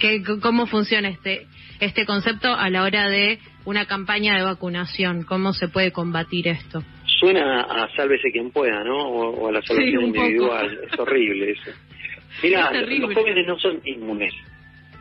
¿Qué, 0.00 0.22
¿Cómo 0.40 0.66
funciona 0.66 1.08
este, 1.08 1.46
este 1.80 2.06
concepto 2.06 2.54
a 2.54 2.70
la 2.70 2.84
hora 2.84 3.08
de 3.08 3.40
una 3.64 3.86
campaña 3.86 4.36
de 4.36 4.44
vacunación? 4.44 5.24
¿Cómo 5.24 5.52
se 5.52 5.66
puede 5.68 5.90
combatir 5.90 6.46
esto? 6.46 6.84
Suena 7.18 7.62
a 7.62 7.88
sálvese 7.96 8.30
quien 8.30 8.52
pueda, 8.52 8.84
¿no? 8.84 8.96
O, 8.96 9.30
o 9.30 9.48
a 9.48 9.52
la 9.52 9.62
salvación 9.62 9.90
Sí, 9.90 9.96
un 9.96 10.12
poco. 10.12 10.24
individual. 10.24 10.78
Es 10.92 10.98
horrible 11.00 11.50
eso. 11.50 11.70
Mira, 12.44 12.70
Es 12.74 12.98
los 13.00 13.12
jóvenes 13.12 13.46
no 13.46 13.58
son 13.58 13.80
inmunes. 13.84 14.32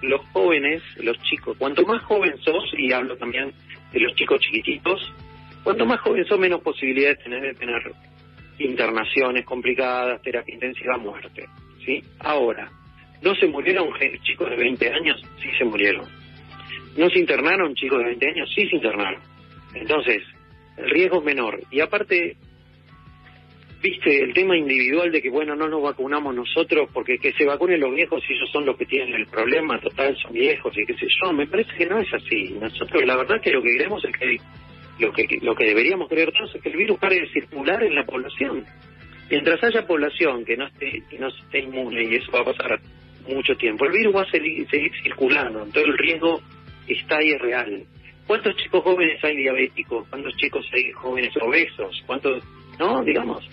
Los 0.01 0.21
jóvenes, 0.34 0.82
los 0.97 1.17
chicos, 1.23 1.56
cuanto 1.58 1.84
más 1.86 2.01
joven 2.03 2.34
sos, 2.43 2.63
y 2.77 2.91
hablo 2.91 3.17
también 3.17 3.51
de 3.93 3.99
los 3.99 4.15
chicos 4.15 4.39
chiquititos, 4.41 5.13
cuanto 5.63 5.86
más 5.86 5.99
joven 6.01 6.25
sos, 6.25 6.39
menos 6.39 6.62
posibilidades 6.62 7.19
tenés 7.23 7.41
de 7.43 7.53
tener 7.53 7.82
internaciones 8.60 9.46
complicadas, 9.46 10.22
terapia 10.22 10.54
intensiva, 10.54 10.98
muerte. 10.98 11.46
¿sí? 11.86 12.04
Ahora, 12.20 12.70
¿no 13.22 13.36
se 13.36 13.48
murieron 13.48 13.89
chicos 14.24 14.50
de 14.50 14.56
20 14.56 14.89
años? 14.89 15.22
Sí 15.41 15.50
se 15.58 15.65
murieron. 15.65 16.06
¿No 16.98 17.10
se 17.10 17.20
internaron 17.20 17.76
chicos 17.76 18.00
de 18.00 18.06
20 18.06 18.28
años? 18.28 18.52
Sí 18.56 18.67
se 18.67 18.76
internaron. 18.76 19.22
Entonces, 19.74 20.24
el 20.78 20.89
riesgo 20.89 21.20
es 21.20 21.26
menor. 21.26 21.60
Y 21.72 21.80
aparte, 21.80 22.36
viste, 23.82 24.24
el 24.24 24.34
tema 24.34 24.58
individual 24.58 25.12
de 25.12 25.22
que, 25.22 25.30
bueno, 25.30 25.56
no 25.56 25.67
nos 25.67 25.82
vacunamos 25.82 26.34
nosotros 26.36 26.89
porque 26.93 27.20
que 27.20 27.34
se 27.34 27.46
vacunen 27.46 27.80
los 27.80 27.93
viejos 27.93 28.24
y 28.28 28.34
ellos 28.34 28.50
son 28.52 28.65
los 28.65 28.78
que 28.78 28.86
tienen 28.86 29.13
el 29.13 29.28
problema, 29.28 29.80
total, 29.80 30.17
son 30.17 30.34
viejos 30.34 30.76
y 30.78 30.86
qué 30.86 30.93
sé 30.96 31.08
yo, 31.22 31.32
me 31.34 31.48
parece 31.48 31.72
que 31.78 31.86
no 31.86 32.00
es 32.00 32.12
así. 32.13 32.56
Nosotros, 32.60 33.04
la 33.06 33.17
verdad 33.17 33.41
que 33.41 33.52
lo 33.52 33.62
que 33.62 33.72
queremos 33.72 34.04
es 34.04 34.17
que, 34.17 34.38
lo 34.99 35.12
que, 35.12 35.27
lo 35.41 35.55
que 35.55 35.65
deberíamos 35.65 36.10
creer 36.10 36.31
todos 36.31 36.55
es 36.55 36.62
que 36.62 36.69
el 36.69 36.77
virus 36.77 36.99
pare 36.99 37.19
de 37.19 37.29
circular 37.29 37.83
en 37.83 37.95
la 37.95 38.05
población. 38.05 38.65
Mientras 39.29 39.63
haya 39.63 39.86
población 39.86 40.45
que 40.45 40.55
no 40.55 40.67
esté, 40.67 41.03
que 41.10 41.19
no 41.19 41.27
esté 41.27 41.60
inmune, 41.60 42.03
y 42.03 42.15
eso 42.15 42.31
va 42.31 42.41
a 42.41 42.45
pasar 42.45 42.79
mucho 43.27 43.55
tiempo, 43.57 43.86
el 43.86 43.91
virus 43.91 44.15
va 44.15 44.21
a 44.21 44.31
seguir, 44.31 44.67
seguir 44.69 44.91
circulando, 45.03 45.63
entonces 45.63 45.86
el 45.86 45.97
riesgo 45.97 46.41
está 46.88 47.17
ahí 47.17 47.33
real. 47.38 47.83
¿Cuántos 48.25 48.55
chicos 48.57 48.83
jóvenes 48.83 49.23
hay 49.23 49.38
diabéticos? 49.38 50.07
¿Cuántos 50.10 50.36
chicos 50.36 50.65
hay 50.73 50.91
jóvenes 50.91 51.33
obesos? 51.41 52.03
¿Cuántos, 52.05 52.43
no, 52.77 53.03
digamos? 53.03 53.47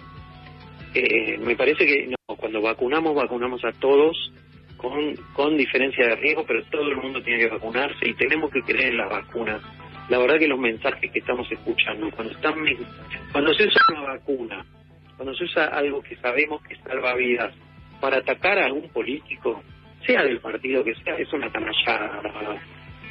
Eh, 0.94 1.38
me 1.38 1.56
parece 1.56 1.86
que 1.86 2.06
no, 2.06 2.36
cuando 2.36 2.60
vacunamos, 2.60 3.14
vacunamos 3.14 3.64
a 3.64 3.72
todos 3.72 4.32
con, 4.76 5.14
con 5.32 5.56
diferencia 5.56 6.08
de 6.08 6.16
riesgo, 6.16 6.44
pero 6.46 6.62
todo 6.64 6.88
el 6.88 6.96
mundo 6.96 7.22
tiene 7.22 7.44
que 7.44 7.50
vacunarse 7.50 8.08
y 8.08 8.14
tenemos 8.14 8.50
que 8.52 8.62
creer 8.62 8.92
en 8.92 8.96
las 8.98 9.10
vacunas. 9.10 9.60
La 10.08 10.18
verdad 10.18 10.38
que 10.38 10.48
los 10.48 10.58
mensajes 10.58 11.10
que 11.10 11.18
estamos 11.18 11.50
escuchando, 11.50 12.10
cuando, 12.10 12.34
están, 12.34 12.54
cuando 13.32 13.54
se 13.54 13.66
usa 13.66 13.80
una 13.90 14.02
vacuna, 14.02 14.64
cuando 15.16 15.34
se 15.34 15.44
usa 15.44 15.66
algo 15.66 16.02
que 16.02 16.16
sabemos 16.16 16.62
que 16.62 16.76
salva 16.76 17.14
vidas 17.14 17.54
para 18.00 18.18
atacar 18.18 18.58
a 18.58 18.66
algún 18.66 18.88
político, 18.90 19.62
sea 20.06 20.22
del 20.24 20.40
partido 20.40 20.84
que 20.84 20.94
sea, 20.96 21.16
es 21.16 21.32
una 21.32 21.50
canallada. 21.50 22.20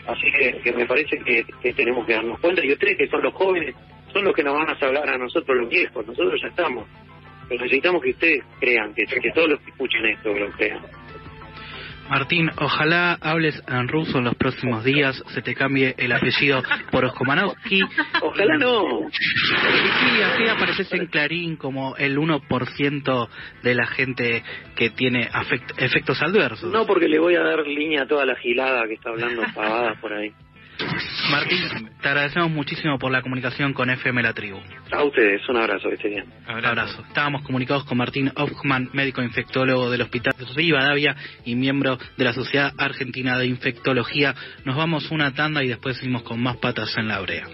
Así 0.06 0.32
que, 0.64 0.72
me 0.74 0.86
parece 0.86 1.18
que, 1.20 1.74
tenemos 1.74 2.06
que 2.06 2.14
darnos 2.14 2.40
cuenta. 2.40 2.62
Yo 2.64 2.78
creo 2.78 2.98
que 2.98 3.08
son 3.08 3.24
los 3.24 3.34
jóvenes, 3.34 3.76
son 4.12 4.26
los 4.26 4.36
que 4.36 4.44
nos 4.44 4.54
van 4.54 4.70
a 4.70 4.78
salvar 4.78 5.10
a 5.10 5.18
nosotros 5.18 5.58
los 5.58 5.70
viejos. 5.70 6.06
Nosotros 6.06 6.40
ya 6.42 6.50
estamos. 6.50 6.86
Pero 7.48 7.64
necesitamos 7.64 8.04
que 8.04 8.10
ustedes 8.12 8.44
crean, 8.60 8.94
que, 8.94 9.06
que 9.06 9.32
todos 9.32 9.50
los 9.50 9.60
que 9.62 9.72
escuchen 9.72 10.06
esto 10.06 10.34
lo 10.34 10.52
crean. 10.52 10.82
Martín, 12.10 12.52
ojalá 12.58 13.18
hables 13.22 13.62
en 13.68 13.88
ruso 13.88 14.18
en 14.18 14.26
los 14.26 14.36
próximos 14.36 14.84
días, 14.84 15.24
se 15.28 15.42
te 15.42 15.56
cambie 15.56 15.96
el 15.98 16.12
apellido 16.12 16.62
por 16.92 17.06
Oskomanovsky. 17.06 17.82
Ojalá 18.22 18.58
no. 18.58 19.08
Y 19.08 19.12
sí, 19.12 20.22
así 20.22 20.48
apareces 20.48 20.92
en 20.94 21.08
Clarín 21.08 21.56
como 21.56 21.96
el 21.96 22.18
1% 22.18 23.30
de 23.64 23.76
la 23.76 23.88
gente 23.88 24.44
que 24.76 24.90
tiene 24.90 25.30
efectos 25.78 26.22
adversos. 26.22 26.72
No 26.72 26.86
porque 26.86 27.08
le 27.08 27.20
voy 27.20 27.36
a 27.36 27.42
dar 27.42 27.66
línea 27.66 28.04
a 28.04 28.08
toda 28.08 28.26
la 28.26 28.36
gilada 28.36 28.88
que 28.88 28.96
está 28.96 29.10
hablando 29.10 29.44
pavadas 29.56 29.98
por 30.00 30.14
ahí. 30.14 30.34
Martín, 31.30 31.90
te 32.02 32.08
agradecemos 32.10 32.52
muchísimo 32.52 32.98
por 33.00 33.12
la 33.12 33.22
comunicación 33.22 33.74
con 33.74 33.90
FM 33.90 34.22
La 34.22 34.34
Tribu. 34.34 34.60
A 34.92 35.04
ustedes, 35.04 35.48
un 35.50 35.58
abrazo, 35.58 35.90
que 35.90 35.96
estén 35.96 36.12
bien. 36.12 36.26
Un 36.48 36.66
abrazo. 36.66 37.04
Estábamos 37.08 37.44
comunicados 37.44 37.86
con 37.86 37.98
Martín 37.98 38.32
Hoffman, 38.36 38.90
médico 38.94 39.22
infectólogo 39.22 39.90
del 39.90 40.02
Hospital 40.02 40.34
de 40.38 40.46
Rivadavia 40.54 41.16
y 41.46 41.56
miembro 41.56 41.98
de 42.18 42.24
la 42.24 42.34
Sociedad 42.34 42.74
Argentina 42.78 43.38
de 43.38 43.48
Infectología. 43.48 44.36
Nos 44.66 44.76
vamos 44.76 45.12
una 45.12 45.34
tanda 45.34 45.64
y 45.64 45.68
después 45.68 45.98
seguimos 45.98 46.24
con 46.24 46.42
más 46.42 46.58
patas 46.58 46.98
en 46.98 47.08
la 47.08 47.20
brea. 47.20 47.48